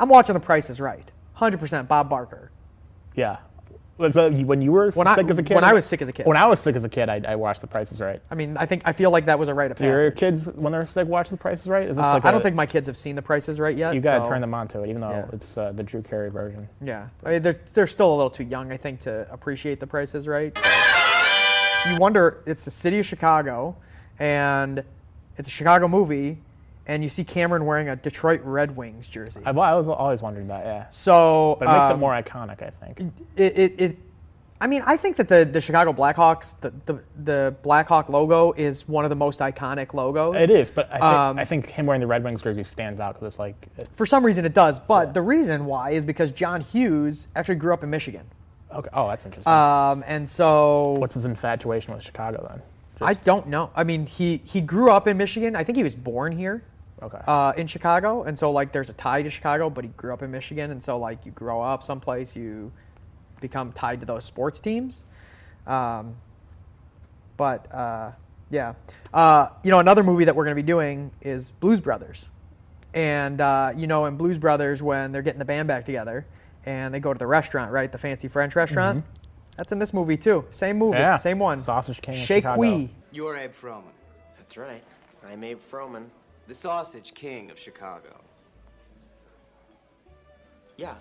I'm 0.00 0.08
watching 0.08 0.34
the 0.34 0.40
price 0.40 0.68
is 0.70 0.80
right. 0.80 1.10
100% 1.38 1.86
Bob 1.88 2.08
Barker. 2.10 2.50
yeah. 3.14 3.36
Was 3.96 4.14
that 4.16 4.32
when 4.34 4.60
you 4.60 4.72
were 4.72 4.90
When 4.90 5.06
I- 5.06 5.14
sick 5.14 5.30
as 5.30 5.38
a 5.38 5.42
kid? 5.44 5.54
when 5.54 5.62
I 5.62 5.72
was 5.72 5.86
sick 5.86 6.02
as 6.02 6.08
a 6.08 6.12
kid. 6.12 6.26
When 6.26 6.36
I 6.36 6.46
was 6.48 6.58
sick 6.58 6.74
as 6.74 6.82
a 6.82 6.88
kid, 6.88 7.08
I, 7.08 7.20
I 7.28 7.36
watched 7.36 7.60
The 7.60 7.68
Price 7.68 7.92
is 7.92 8.00
Right. 8.00 8.20
I 8.28 8.34
mean, 8.34 8.56
I 8.56 8.66
think 8.66 8.82
I 8.84 8.92
feel 8.92 9.12
like 9.12 9.26
that 9.26 9.38
was 9.38 9.48
a 9.48 9.54
rite 9.54 9.70
of 9.70 9.76
Do 9.76 9.84
your 9.84 10.10
passage. 10.10 10.16
kids, 10.18 10.46
when 10.46 10.72
they're 10.72 10.84
sick, 10.84 11.06
watch 11.06 11.28
The 11.30 11.36
Price 11.36 11.62
is 11.62 11.68
Right? 11.68 11.88
Is 11.88 11.96
this 11.96 12.04
Uh, 12.04 12.14
like 12.14 12.24
I 12.24 12.32
don't 12.32 12.42
think 12.42 12.56
my 12.56 12.66
kids 12.66 12.88
have 12.88 12.96
seen 12.96 13.14
the 13.14 13.22
Price 13.22 13.48
is 13.48 13.60
Right 13.60 13.76
yet. 13.76 13.94
you 13.94 14.00
gotta 14.00 14.24
so- 14.24 14.28
turn 14.30 14.40
them 14.40 14.52
on 14.52 14.66
to 14.68 14.82
it, 14.82 14.88
even 14.88 15.00
though 15.00 15.10
Yeah. 15.10 15.26
it's 15.32 15.56
uh, 15.56 15.70
the 15.70 15.84
Drew 15.84 16.02
Carey 16.02 16.28
version. 16.28 16.68
Yeah, 16.82 17.04
I 17.24 17.30
mean, 17.30 17.42
they're 17.42 17.60
they're 17.72 17.86
still 17.86 18.12
a 18.12 18.16
little 18.16 18.30
too 18.30 18.42
young, 18.42 18.72
I 18.72 18.76
think, 18.76 18.98
to 19.02 19.28
appreciate 19.30 19.78
the 19.78 19.86
Price 19.86 20.12
is 20.16 20.26
Right. 20.26 20.58
You 21.88 21.96
wonder, 21.98 22.42
it's 22.46 22.64
the 22.64 22.70
city 22.70 22.98
of 22.98 23.06
Chicago, 23.06 23.76
and 24.18 24.82
it's 25.36 25.48
a 25.48 25.50
Chicago 25.50 25.86
movie, 25.88 26.38
and 26.86 27.02
you 27.02 27.08
see 27.08 27.24
Cameron 27.24 27.66
wearing 27.66 27.88
a 27.88 27.96
Detroit 27.96 28.40
Red 28.42 28.76
Wings 28.76 29.08
jersey. 29.08 29.40
I've, 29.44 29.58
I 29.58 29.74
was 29.74 29.88
always 29.88 30.22
wondering 30.22 30.48
that, 30.48 30.64
yeah. 30.64 30.88
so, 30.88 31.56
But 31.58 31.68
it 31.68 31.72
makes 31.72 31.90
it 31.90 31.92
um, 31.92 32.00
more 32.00 32.12
iconic, 32.12 32.62
I 32.62 32.70
think. 32.70 33.12
It, 33.36 33.58
it, 33.58 33.74
it, 33.80 33.98
I 34.60 34.66
mean, 34.66 34.82
I 34.86 34.96
think 34.96 35.16
that 35.16 35.28
the, 35.28 35.44
the 35.44 35.60
Chicago 35.60 35.92
Blackhawks, 35.92 36.54
the, 36.60 36.72
the 36.86 37.00
the 37.24 37.54
Blackhawk 37.62 38.08
logo 38.08 38.52
is 38.52 38.88
one 38.88 39.04
of 39.04 39.10
the 39.10 39.16
most 39.16 39.40
iconic 39.40 39.92
logos. 39.92 40.36
It 40.36 40.48
is, 40.48 40.70
but 40.70 40.86
I 40.88 40.92
think, 40.92 41.02
Um, 41.04 41.38
I 41.38 41.44
think 41.44 41.66
him 41.68 41.84
wearing 41.84 42.00
the 42.00 42.06
Red 42.06 42.24
Wings 42.24 42.40
jersey 42.42 42.64
stands 42.64 42.98
out 42.98 43.14
because 43.14 43.26
it's 43.26 43.38
like, 43.38 43.66
it, 43.76 43.88
For 43.92 44.06
some 44.06 44.24
reason, 44.24 44.46
it 44.46 44.54
does, 44.54 44.78
but 44.78 45.12
the 45.12 45.20
reason 45.20 45.66
why 45.66 45.90
is 45.90 46.06
because 46.06 46.30
John 46.30 46.62
Hughes 46.62 47.26
actually 47.36 47.56
grew 47.56 47.74
up 47.74 47.82
in 47.82 47.90
Michigan, 47.90 48.24
okay, 48.74 48.88
oh, 48.92 49.08
that's 49.08 49.24
interesting. 49.24 49.52
um, 49.52 50.04
and 50.06 50.28
so 50.28 50.92
What's 50.98 51.14
his 51.14 51.24
infatuation 51.24 51.94
with 51.94 52.02
Chicago 52.02 52.46
then? 52.50 52.62
I 53.00 53.14
don't 53.14 53.48
know. 53.48 53.70
I 53.74 53.84
mean, 53.84 54.06
he 54.06 54.40
he 54.44 54.60
grew 54.60 54.90
up 54.90 55.06
in 55.08 55.16
Michigan. 55.16 55.56
I 55.56 55.64
think 55.64 55.76
he 55.76 55.82
was 55.82 55.94
born 55.94 56.36
here. 56.36 56.62
Okay. 57.02 57.18
Uh, 57.26 57.52
in 57.56 57.66
Chicago, 57.66 58.22
and 58.22 58.38
so 58.38 58.50
like 58.50 58.72
there's 58.72 58.88
a 58.88 58.94
tie 58.94 59.22
to 59.22 59.28
Chicago, 59.28 59.68
but 59.68 59.84
he 59.84 59.90
grew 59.90 60.14
up 60.14 60.22
in 60.22 60.30
Michigan, 60.30 60.70
and 60.70 60.82
so 60.82 60.96
like 60.96 61.26
you 61.26 61.32
grow 61.32 61.60
up 61.60 61.82
someplace, 61.82 62.34
you 62.34 62.72
become 63.40 63.72
tied 63.72 64.00
to 64.00 64.06
those 64.06 64.24
sports 64.24 64.60
teams. 64.60 65.02
Um, 65.66 66.14
but 67.36 67.70
uh, 67.74 68.12
yeah, 68.48 68.74
uh, 69.12 69.48
you 69.62 69.70
know, 69.70 69.80
another 69.80 70.02
movie 70.02 70.24
that 70.24 70.34
we're 70.36 70.44
going 70.44 70.56
to 70.56 70.62
be 70.62 70.66
doing 70.66 71.10
is 71.20 71.50
Blues 71.52 71.80
Brothers, 71.80 72.26
and 72.94 73.40
uh, 73.40 73.72
you 73.76 73.86
know, 73.86 74.06
in 74.06 74.16
Blues 74.16 74.38
Brothers, 74.38 74.82
when 74.82 75.12
they're 75.12 75.20
getting 75.20 75.40
the 75.40 75.44
band 75.44 75.68
back 75.68 75.84
together 75.84 76.24
and 76.66 76.92
they 76.94 77.00
go 77.00 77.12
to 77.12 77.18
the 77.18 77.26
restaurant, 77.26 77.70
right, 77.72 77.90
the 77.90 77.98
fancy 77.98 78.28
French 78.28 78.56
restaurant. 78.56 79.04
That's 79.56 79.70
in 79.72 79.78
this 79.78 79.92
movie 79.94 80.16
too. 80.16 80.44
Same 80.50 80.78
movie, 80.78 80.94
Mm-hmm. 80.96 81.00
Yeah. 81.02 81.16
same 81.16 81.38
one. 81.38 81.60
Sausage 81.60 82.00
King 82.02 82.14
of 82.14 82.20
Shake 82.26 82.42
Chicago. 82.44 82.60
Wee. 82.60 82.90
You're 83.12 83.36
Abe 83.36 83.52
Froman, 83.52 83.92
That's 84.36 84.56
right. 84.56 84.82
I'm 85.26 85.44
Abe 85.44 85.60
Froman. 85.70 86.04
the 86.48 86.54
sausage 86.54 87.12
king 87.14 87.50
of 87.50 87.58
Chicago. 87.58 88.20
Yeah, 90.76 90.94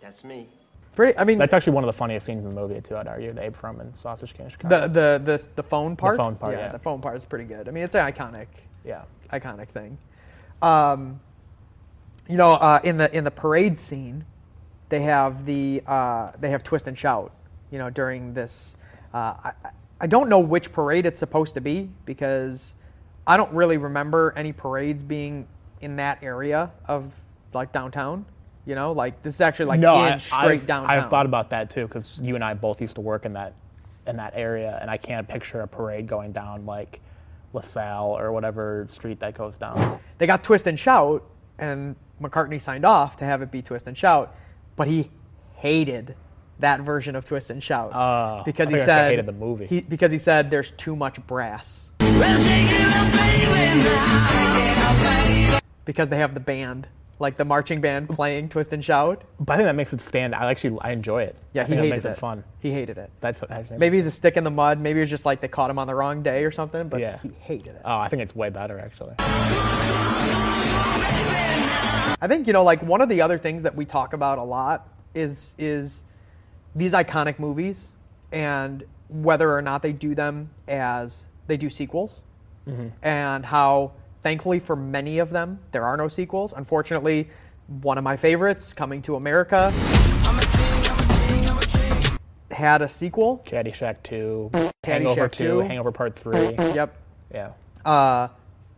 that's 0.00 0.24
me. 0.24 0.48
Pretty. 0.94 1.16
I 1.18 1.24
mean, 1.24 1.36
That's 1.38 1.52
actually 1.52 1.74
one 1.74 1.84
of 1.84 1.88
the 1.88 1.92
funniest 1.98 2.24
scenes 2.24 2.44
in 2.44 2.54
the 2.54 2.58
movie, 2.58 2.80
too, 2.80 2.96
I'd 2.96 3.06
argue. 3.06 3.32
The 3.34 3.42
Abe 3.42 3.54
Froman 3.54 3.94
Sausage 3.96 4.32
King 4.32 4.46
of 4.46 4.52
Chicago. 4.52 4.88
The 4.88 5.20
the 5.20 5.38
the 5.38 5.46
the 5.56 5.62
phone 5.62 5.94
part. 5.94 6.14
The 6.14 6.22
phone 6.22 6.36
part, 6.36 6.56
yeah. 6.56 6.72
the 6.72 6.78
phone 6.78 7.02
part 7.02 7.16
is 7.18 7.26
pretty 7.26 7.44
good. 7.44 7.68
I 7.68 7.70
mean, 7.70 7.84
it's 7.84 7.94
an 7.94 8.10
iconic, 8.10 8.46
yeah. 8.84 9.02
iconic 9.30 9.68
thing. 9.68 9.98
Um, 10.62 11.20
you 12.28 12.36
know, 12.38 12.52
uh, 12.54 12.80
in 12.82 12.96
the 12.96 13.14
in 13.14 13.24
the 13.24 13.30
parade 13.30 13.78
scene, 13.78 14.24
they 14.88 15.02
have 15.02 15.44
the 15.46 15.82
uh, 15.86 16.30
they 16.38 16.50
have 16.50 16.62
twist 16.62 16.86
and 16.86 16.98
shout. 16.98 17.32
You 17.70 17.78
know, 17.78 17.90
during 17.90 18.34
this, 18.34 18.76
uh, 19.12 19.34
I 19.44 19.52
I- 20.00 20.06
don't 20.06 20.28
know 20.28 20.38
which 20.38 20.72
parade 20.72 21.06
it's 21.06 21.18
supposed 21.18 21.54
to 21.54 21.60
be 21.60 21.90
because 22.04 22.74
I 23.26 23.36
don't 23.36 23.52
really 23.52 23.76
remember 23.76 24.32
any 24.36 24.52
parades 24.52 25.02
being 25.02 25.48
in 25.80 25.96
that 25.96 26.22
area 26.22 26.70
of 26.86 27.12
like 27.52 27.72
downtown. 27.72 28.26
You 28.66 28.74
know, 28.74 28.92
like 28.92 29.22
this 29.22 29.34
is 29.34 29.40
actually 29.40 29.66
like 29.66 29.80
no, 29.80 30.04
in 30.04 30.12
I, 30.14 30.16
straight 30.18 30.60
I've, 30.60 30.66
downtown. 30.66 30.98
I've 30.98 31.10
thought 31.10 31.26
about 31.26 31.50
that, 31.50 31.70
too, 31.70 31.86
because 31.86 32.18
you 32.20 32.34
and 32.34 32.42
I 32.44 32.54
both 32.54 32.80
used 32.80 32.96
to 32.96 33.00
work 33.00 33.24
in 33.24 33.32
that 33.34 33.54
in 34.06 34.16
that 34.16 34.32
area, 34.36 34.78
and 34.80 34.88
I 34.90 34.96
can't 34.96 35.26
picture 35.26 35.60
a 35.62 35.66
parade 35.68 36.06
going 36.06 36.30
down, 36.30 36.64
like, 36.66 37.00
LaSalle 37.52 38.16
or 38.16 38.30
whatever 38.32 38.86
street 38.90 39.18
that 39.20 39.34
goes 39.34 39.56
down. 39.56 39.98
they 40.18 40.26
got 40.26 40.44
twist 40.44 40.66
and 40.66 40.78
shout 40.78 41.24
and 41.58 41.96
mccartney 42.20 42.60
signed 42.60 42.84
off 42.84 43.16
to 43.16 43.24
have 43.24 43.40
it 43.42 43.50
be 43.50 43.62
twist 43.62 43.86
and 43.86 43.96
shout 43.96 44.34
but 44.76 44.86
he 44.86 45.10
hated 45.56 46.14
that 46.58 46.80
version 46.80 47.16
of 47.16 47.24
twist 47.24 47.50
and 47.50 47.62
shout. 47.62 47.92
Oh, 47.94 48.42
because 48.44 48.68
I 48.68 48.70
he 48.72 48.76
thought 48.76 48.80
you 48.80 48.82
were 48.82 48.86
gonna 48.86 48.86
say 48.86 48.92
said 48.92 49.10
hated 49.10 49.26
the 49.26 49.32
movie. 49.32 49.66
he, 49.66 49.80
because 49.80 50.12
he 50.12 50.18
said 50.18 50.50
there's 50.50 50.70
too 50.70 50.94
much 50.96 51.26
brass. 51.26 51.84
Because 55.84 56.08
they 56.08 56.18
have 56.18 56.34
the 56.34 56.40
band 56.40 56.88
like 57.18 57.36
the 57.38 57.44
marching 57.44 57.80
band 57.80 58.08
playing 58.10 58.48
twist 58.48 58.72
and 58.72 58.84
shout 58.84 59.24
But 59.40 59.54
I 59.54 59.56
think 59.56 59.66
that 59.68 59.74
makes 59.74 59.92
it 59.92 60.00
stand. 60.02 60.34
I 60.34 60.50
actually 60.50 60.78
I 60.82 60.90
enjoy 60.92 61.22
it. 61.22 61.36
yeah 61.54 61.62
I 61.62 61.64
he 61.66 61.74
hated 61.74 61.86
it 61.86 61.90
makes 61.90 62.04
it 62.04 62.10
it 62.10 62.18
fun. 62.18 62.44
he 62.60 62.70
hated 62.72 62.98
it 62.98 63.10
That's, 63.20 63.40
that's 63.40 63.70
maybe 63.70 63.96
he's 63.96 64.06
a 64.06 64.10
stick 64.10 64.36
in 64.36 64.44
the 64.44 64.50
mud 64.50 64.78
maybe 64.80 64.98
it 65.00 65.02
was 65.04 65.10
just 65.10 65.24
like 65.24 65.40
they 65.40 65.48
caught 65.48 65.70
him 65.70 65.78
on 65.78 65.86
the 65.86 65.94
wrong 65.94 66.22
day 66.22 66.44
or 66.44 66.50
something 66.50 66.88
but 66.88 67.00
Yeah. 67.00 67.18
he 67.22 67.30
hated 67.40 67.74
it 67.76 67.82
Oh, 67.84 67.96
I 67.98 68.08
think 68.08 68.22
it's 68.22 68.34
way 68.36 68.50
better 68.50 68.78
actually. 68.78 69.14
I 72.18 72.26
think 72.28 72.46
you 72.46 72.52
know, 72.52 72.64
like 72.64 72.82
one 72.82 73.00
of 73.00 73.08
the 73.08 73.20
other 73.20 73.38
things 73.38 73.62
that 73.62 73.74
we 73.74 73.84
talk 73.84 74.12
about 74.12 74.38
a 74.38 74.42
lot 74.42 74.88
is 75.14 75.54
is 75.58 76.04
these 76.74 76.92
iconic 76.92 77.38
movies 77.38 77.88
and 78.32 78.84
whether 79.08 79.54
or 79.54 79.62
not 79.62 79.82
they 79.82 79.92
do 79.92 80.14
them 80.14 80.50
as 80.66 81.22
they 81.46 81.56
do 81.56 81.68
sequels, 81.70 82.22
mm-hmm. 82.66 82.88
and 83.02 83.46
how 83.46 83.92
thankfully 84.26 84.58
for 84.58 84.74
many 84.74 85.18
of 85.18 85.30
them 85.30 85.60
there 85.70 85.84
are 85.84 85.96
no 85.96 86.08
sequels. 86.08 86.52
Unfortunately, 86.52 87.30
one 87.68 87.96
of 87.96 88.02
my 88.02 88.16
favorites, 88.16 88.72
Coming 88.72 89.00
to 89.02 89.14
America, 89.14 89.70
had 92.50 92.82
a 92.82 92.88
sequel. 92.88 93.44
Caddyshack 93.46 94.02
Two, 94.02 94.50
Hangover 94.82 95.28
Two, 95.28 95.44
2. 95.44 95.58
Hangover 95.60 95.92
Part 95.92 96.18
Three. 96.18 96.56
Yep. 96.58 96.96
yeah. 97.32 97.52
Uh, 97.84 98.26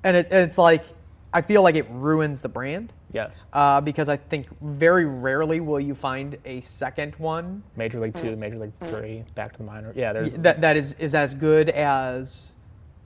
and 0.04 0.18
it, 0.18 0.28
and 0.30 0.44
it's 0.46 0.58
like 0.58 0.84
I 1.32 1.40
feel 1.40 1.62
like 1.62 1.76
it 1.76 1.86
ruins 1.88 2.42
the 2.42 2.50
brand. 2.50 2.92
Yes. 3.10 3.34
uh, 3.54 3.80
because 3.80 4.10
I 4.10 4.18
think 4.18 4.48
very 4.60 5.06
rarely 5.06 5.60
will 5.60 5.80
you 5.80 5.94
find 5.94 6.36
a 6.44 6.60
second 6.60 7.16
one 7.16 7.62
Major 7.74 8.00
League 8.00 8.14
Two, 8.20 8.36
Major 8.36 8.58
League 8.58 8.72
Three, 8.90 9.24
Back 9.34 9.52
to 9.52 9.58
the 9.58 9.64
Minor. 9.64 9.94
Yeah. 9.96 10.12
There's. 10.12 10.34
that, 10.34 10.60
that 10.60 10.76
is, 10.76 10.94
is 10.98 11.14
as 11.14 11.32
good 11.32 11.70
as 11.70 12.52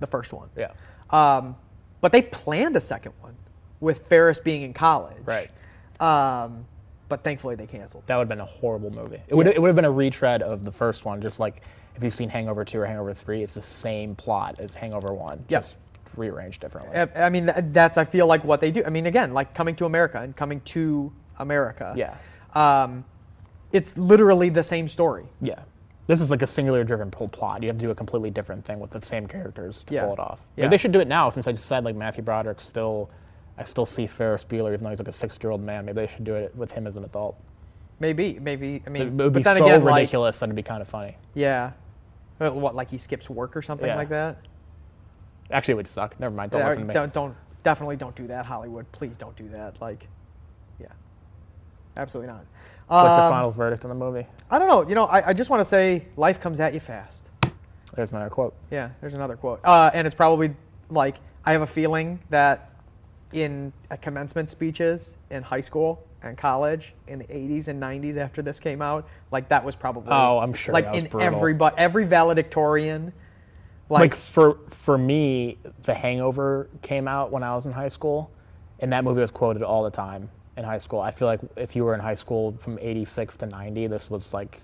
the 0.01 0.09
first 0.09 0.33
one. 0.33 0.49
yeah. 0.57 0.73
Um, 1.11 1.55
but 2.03 2.13
they 2.13 2.21
planned 2.21 2.77
a 2.77 2.81
second 2.81 3.13
one 3.23 3.35
with 3.81 4.07
Ferris 4.07 4.39
being 4.39 4.61
in 4.61 4.75
college. 4.75 5.17
Right. 5.25 5.51
Um, 5.99 6.67
but 7.09 7.25
thankfully 7.25 7.55
they 7.55 7.67
canceled. 7.67 8.05
That 8.07 8.17
would 8.17 8.23
have 8.23 8.29
been 8.29 8.41
a 8.41 8.45
horrible 8.45 8.91
movie. 8.91 9.23
It 9.29 9.35
would. 9.35 9.47
It 9.47 9.61
would 9.61 9.69
have 9.69 9.77
been 9.77 9.87
a 9.87 9.91
retread 9.91 10.43
of 10.43 10.65
the 10.65 10.73
first 10.73 11.05
one, 11.05 11.23
just 11.23 11.41
like 11.41 11.63
if 11.97 12.03
you've 12.03 12.15
seen 12.15 12.29
Hangover 12.29 12.65
Two 12.65 12.81
or 12.81 12.87
Hangover 12.87 13.15
Three. 13.15 13.43
It's 13.43 13.55
the 13.55 13.63
same 13.63 14.15
plot 14.15 14.57
as 14.59 14.75
Hangover 14.75 15.15
One. 15.15 15.45
Yep. 15.49 15.63
Just 15.63 15.77
rearranged 16.17 16.61
differently. 16.61 16.97
I 16.97 17.27
I 17.27 17.29
mean, 17.29 17.51
that's, 17.73 17.97
I 17.99 18.05
feel 18.05 18.27
like 18.27 18.45
what 18.45 18.61
they 18.61 18.71
do. 18.71 18.83
I 18.85 18.91
mean, 18.91 19.07
again, 19.07 19.33
like 19.33 19.55
coming 19.55 19.75
to 19.77 19.87
America 19.87 20.21
and 20.21 20.37
coming 20.37 20.61
to 20.61 21.13
America. 21.39 21.95
Yeah. 21.97 22.17
Um, 22.55 23.05
it's 23.73 23.97
literally 23.97 24.49
the 24.51 24.63
same 24.63 24.89
story. 24.89 25.25
Yeah. 25.41 25.61
This 26.07 26.21
is 26.21 26.31
like 26.31 26.43
a 26.43 26.47
singular 26.47 26.83
driven 26.85 27.11
pull 27.11 27.29
plot. 27.29 27.63
You 27.63 27.69
have 27.69 27.79
to 27.79 27.85
do 27.85 27.91
a 27.91 27.95
completely 27.95 28.31
different 28.31 28.65
thing 28.65 28.81
with 28.81 28.91
the 28.91 29.01
same 29.01 29.27
characters 29.27 29.85
to 29.85 29.95
Yeah. 29.95 30.05
pull 30.05 30.15
it 30.15 30.19
off. 30.19 30.41
Yeah. 30.57 30.65
Maybe 30.65 30.71
they 30.73 30.79
should 30.79 30.93
do 30.93 31.01
it 31.01 31.09
now 31.09 31.31
since 31.31 31.47
I 31.47 31.53
just 31.53 31.67
said 31.67 31.85
like 31.85 31.95
Matthew 31.97 32.23
Broderick 32.25 32.61
still 32.61 33.11
I 33.57 33.65
still 33.65 33.87
see 33.87 34.07
Ferris 34.07 34.45
Bueller 34.45 34.73
even 34.73 34.83
though 34.83 34.91
he's 34.91 34.99
like 34.99 35.09
a 35.09 35.13
six 35.13 35.39
year 35.43 35.51
old 35.53 35.61
man. 35.63 35.85
Maybe 35.85 35.97
they 36.01 36.07
should 36.13 36.25
do 36.25 36.35
it 36.35 36.55
with 36.57 36.73
him 36.73 36.87
as 36.87 36.97
an 36.97 37.05
adult. 37.05 37.37
Maybe, 38.01 38.39
maybe. 38.41 38.83
I 38.85 38.89
It, 38.89 38.93
mean, 38.93 39.17
would 39.19 39.33
be 39.33 39.41
but 39.41 39.45
then 39.45 39.59
so 39.59 39.65
again, 39.65 39.85
like, 39.85 39.95
ridiculous 39.97 40.41
that 40.41 40.47
it'd 40.47 40.57
be 40.57 40.63
kind 40.63 40.83
of 40.83 40.89
funny. 40.89 41.17
yeah. 41.35 41.73
What, 42.39 42.75
like 42.75 42.91
he 42.91 42.99
skips 42.99 43.31
work 43.31 43.57
or 43.57 43.63
something 43.63 43.87
Yeah. 43.87 43.95
like 43.95 44.09
that? 44.09 44.39
Actually, 45.53 45.73
it 45.73 45.77
would 45.77 45.87
suck. 45.89 46.19
Never 46.19 46.35
mind. 46.35 46.51
Don't 46.51 46.61
Yeah, 46.63 46.67
listen 46.69 46.83
to 46.83 46.89
me. 46.89 46.95
don't, 46.95 47.13
don't, 47.13 47.37
definitely 47.63 47.95
don't 47.97 48.17
do 48.17 48.27
that, 48.27 48.45
Hollywood. 48.47 48.91
Please 48.91 49.17
don't 49.17 49.37
do 49.37 49.49
that. 49.51 49.81
Like, 49.81 50.09
yeah, 50.81 50.87
absolutely 51.97 52.33
not. 52.33 52.45
What's 52.93 53.17
your 53.17 53.25
Um, 53.27 53.31
final 53.33 53.51
verdict 53.51 53.85
on 53.85 53.89
the 53.89 53.95
movie? 53.95 54.27
I 54.51 54.59
don't 54.59 54.69
know. 54.69 54.87
You 54.89 54.95
know, 54.95 55.05
I, 55.07 55.29
I 55.29 55.33
just 55.33 55.49
want 55.51 55.61
to 55.61 55.65
say, 55.65 56.07
life 56.17 56.41
comes 56.41 56.61
at 56.61 56.75
you 56.75 56.81
fast. 56.81 57.25
There's 57.95 58.11
another 58.13 58.31
quote. 58.31 58.55
Yeah, 58.71 58.91
there's 59.01 59.15
another 59.15 59.37
quote. 59.37 59.61
Uh, 59.65 59.91
and 59.93 60.07
it's 60.07 60.15
probably 60.17 60.55
like 60.91 61.17
I 61.45 61.53
have 61.53 61.63
a 61.63 61.67
feeling 61.67 62.21
that 62.31 62.71
in 63.33 63.73
commencement 64.03 64.51
speeches 64.51 65.15
in 65.31 65.43
high 65.43 65.61
school 65.61 66.05
and 66.23 66.37
college 66.39 66.95
in 67.09 67.19
the 67.19 67.25
80s 67.25 67.69
and 67.69 67.83
90s 67.83 68.17
after 68.17 68.43
this 68.43 68.61
came 68.61 68.81
out, 68.83 69.09
like 69.31 69.49
that 69.49 69.65
was 69.65 69.75
probably 69.75 70.11
Oh, 70.13 70.39
I'm 70.39 70.53
sure 70.55 70.73
like 70.73 70.85
that 70.85 70.95
was 70.95 71.03
in 71.05 71.11
brutal. 71.11 71.35
every 71.35 71.55
but 71.55 71.79
every 71.79 72.05
valedictorian 72.05 73.13
Like, 73.89 74.01
like, 74.01 74.15
for 74.17 74.59
for 74.71 74.97
me, 74.99 75.59
The 75.83 75.95
Hangover 75.95 76.69
came 76.83 77.09
out 77.09 77.31
when 77.33 77.43
I 77.43 77.55
was 77.55 77.67
in 77.67 77.73
high 77.73 77.89
school, 77.89 78.31
and 78.81 78.93
that 78.93 79.03
movie 79.05 79.21
was 79.21 79.31
quoted 79.31 79.63
all 79.63 79.83
the 79.83 79.91
time 79.91 80.31
in 80.57 80.65
high 80.65 80.79
school. 80.79 81.01
I 81.01 81.11
feel 81.13 81.29
like 81.29 81.41
if 81.57 81.75
you 81.77 81.85
were 81.85 81.95
in 81.95 82.01
high 82.01 82.15
school 82.15 82.55
from 82.61 82.79
'86 82.81 83.37
to 83.39 83.47
'90, 83.47 83.87
this 83.87 84.11
was 84.11 84.33
like 84.35 84.61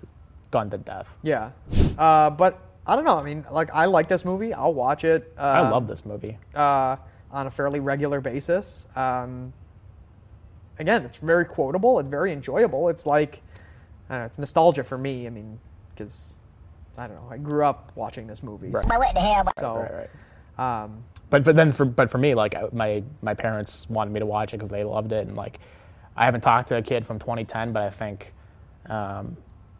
done 0.51 0.69
to 0.71 0.77
death. 0.77 1.07
yeah. 1.23 1.51
Uh, 1.97 2.29
but 2.29 2.59
I 2.87 2.95
don't 2.95 3.05
know. 3.05 3.17
I 3.17 3.23
mean, 3.23 3.45
like 3.51 3.69
I 3.73 3.85
like 3.85 4.07
this 4.07 4.25
movie. 4.25 4.53
I'll 4.53 4.73
watch 4.73 5.03
it. 5.03 5.31
Uh, 5.37 5.41
I 5.41 5.69
love 5.69 5.87
this 5.87 6.05
movie. 6.05 6.37
uh, 6.55 6.95
on 7.31 7.45
a 7.45 7.51
fairly 7.51 7.79
regular 7.79 8.19
basis. 8.21 8.87
Um, 8.95 9.53
again, 10.79 11.03
it's 11.05 11.17
very 11.17 11.45
quotable. 11.45 11.99
It's 11.99 12.09
very 12.09 12.31
enjoyable. 12.31 12.89
It's 12.89 13.05
like, 13.05 13.41
I 14.09 14.13
don't 14.15 14.21
know, 14.21 14.25
it's 14.25 14.39
nostalgia 14.39 14.83
for 14.83 14.97
me. 14.97 15.27
I 15.27 15.29
mean, 15.29 15.59
because 15.91 16.33
I 16.97 17.05
don't 17.07 17.15
know, 17.17 17.27
I 17.29 17.37
grew 17.37 17.63
up 17.65 17.91
watching 17.95 18.25
this 18.25 18.41
movie. 18.41 18.69
Right. 18.69 18.83
So, 19.59 19.75
Right, 19.75 20.09
right. 20.57 20.83
um, 20.83 21.03
But 21.29 21.43
but 21.43 21.55
then 21.55 21.71
for 21.71 21.85
but 21.85 22.09
for 22.09 22.17
me, 22.17 22.33
like 22.33 22.55
my 22.73 23.03
my 23.21 23.35
parents 23.35 23.87
wanted 23.89 24.11
me 24.11 24.19
to 24.21 24.25
watch 24.25 24.53
it 24.53 24.57
because 24.57 24.71
they 24.71 24.83
loved 24.83 25.11
it, 25.11 25.27
and 25.27 25.35
like 25.37 25.59
I 26.19 26.25
haven't 26.25 26.41
talked 26.41 26.67
to 26.67 26.75
a 26.75 26.81
kid 26.81 27.05
from 27.07 27.17
2010, 27.17 27.71
but 27.71 27.81
I 27.81 27.89
think 27.89 28.33
um, 28.89 29.37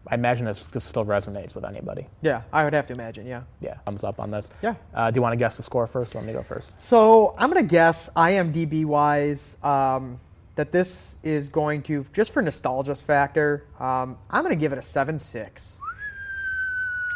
I 0.07 0.15
imagine 0.15 0.45
this, 0.45 0.65
this 0.67 0.85
still 0.85 1.03
resonates 1.03 1.53
with 1.53 1.65
anybody. 1.65 2.07
yeah, 2.21 2.43
I 2.53 2.63
would 2.63 2.71
have 2.71 2.87
to 2.87 2.93
imagine. 2.93 3.27
Yeah. 3.27 3.43
Yeah, 3.59 3.75
thumbs 3.85 4.05
up 4.05 4.21
on 4.21 4.31
this. 4.31 4.49
Yeah. 4.63 4.75
Uh, 4.93 5.11
do 5.11 5.17
you 5.17 5.21
want 5.21 5.33
to 5.33 5.37
guess 5.37 5.57
the 5.57 5.63
score 5.63 5.85
first? 5.85 6.15
Or 6.15 6.19
want 6.19 6.27
me 6.27 6.33
go 6.33 6.41
first? 6.41 6.69
So 6.77 7.35
I'm 7.37 7.49
gonna 7.49 7.63
guess 7.63 8.09
IMDb 8.15 8.85
wise 8.85 9.57
um, 9.63 10.17
that 10.55 10.71
this 10.71 11.17
is 11.23 11.49
going 11.49 11.81
to 11.83 12.05
just 12.13 12.31
for 12.31 12.41
nostalgia's 12.41 13.01
factor. 13.01 13.65
Um, 13.77 14.17
I'm 14.29 14.41
gonna 14.41 14.55
give 14.55 14.71
it 14.71 14.79
a 14.79 14.81
seven 14.81 15.19
six. 15.19 15.75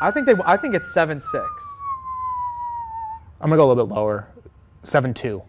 I 0.01 0.12
think 0.12 0.25
they. 0.25 0.36
I 0.43 0.57
think 0.57 0.75
it's 0.75 0.93
seven 0.93 1.21
six. 1.21 1.45
I'm 3.39 3.49
gonna 3.49 3.55
go 3.55 3.67
a 3.67 3.69
little 3.69 3.86
bit 3.88 3.95
lower. 3.95 4.27
Seven 4.83 5.13
two. 5.13 5.41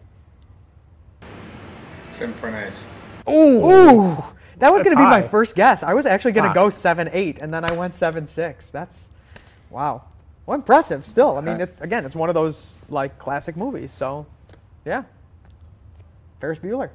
7.8. 2.09 2.71
Ooh, 3.29 4.23
that 4.57 4.71
was 4.71 4.83
going 4.83 4.95
to 4.95 5.01
be 5.01 5.09
my 5.09 5.21
first 5.27 5.55
guess. 5.55 5.83
I 5.83 5.93
was 5.93 6.05
actually 6.05 6.33
going 6.33 6.47
to 6.47 6.53
go 6.53 6.69
seven 6.69 7.09
eight, 7.11 7.39
and 7.39 7.53
then 7.53 7.63
I 7.63 7.73
went 7.73 7.95
seven 7.95 8.27
six. 8.27 8.69
That's 8.69 9.09
wow. 9.69 10.03
Well, 10.45 10.55
impressive. 10.55 11.05
Still, 11.05 11.37
I 11.37 11.41
mean, 11.41 11.59
it, 11.61 11.75
again, 11.81 12.05
it's 12.05 12.15
one 12.15 12.29
of 12.29 12.35
those 12.35 12.77
like 12.87 13.17
classic 13.17 13.57
movies. 13.57 13.91
So, 13.91 14.27
yeah. 14.85 15.03
Ferris 16.39 16.59
Bueller. 16.59 16.91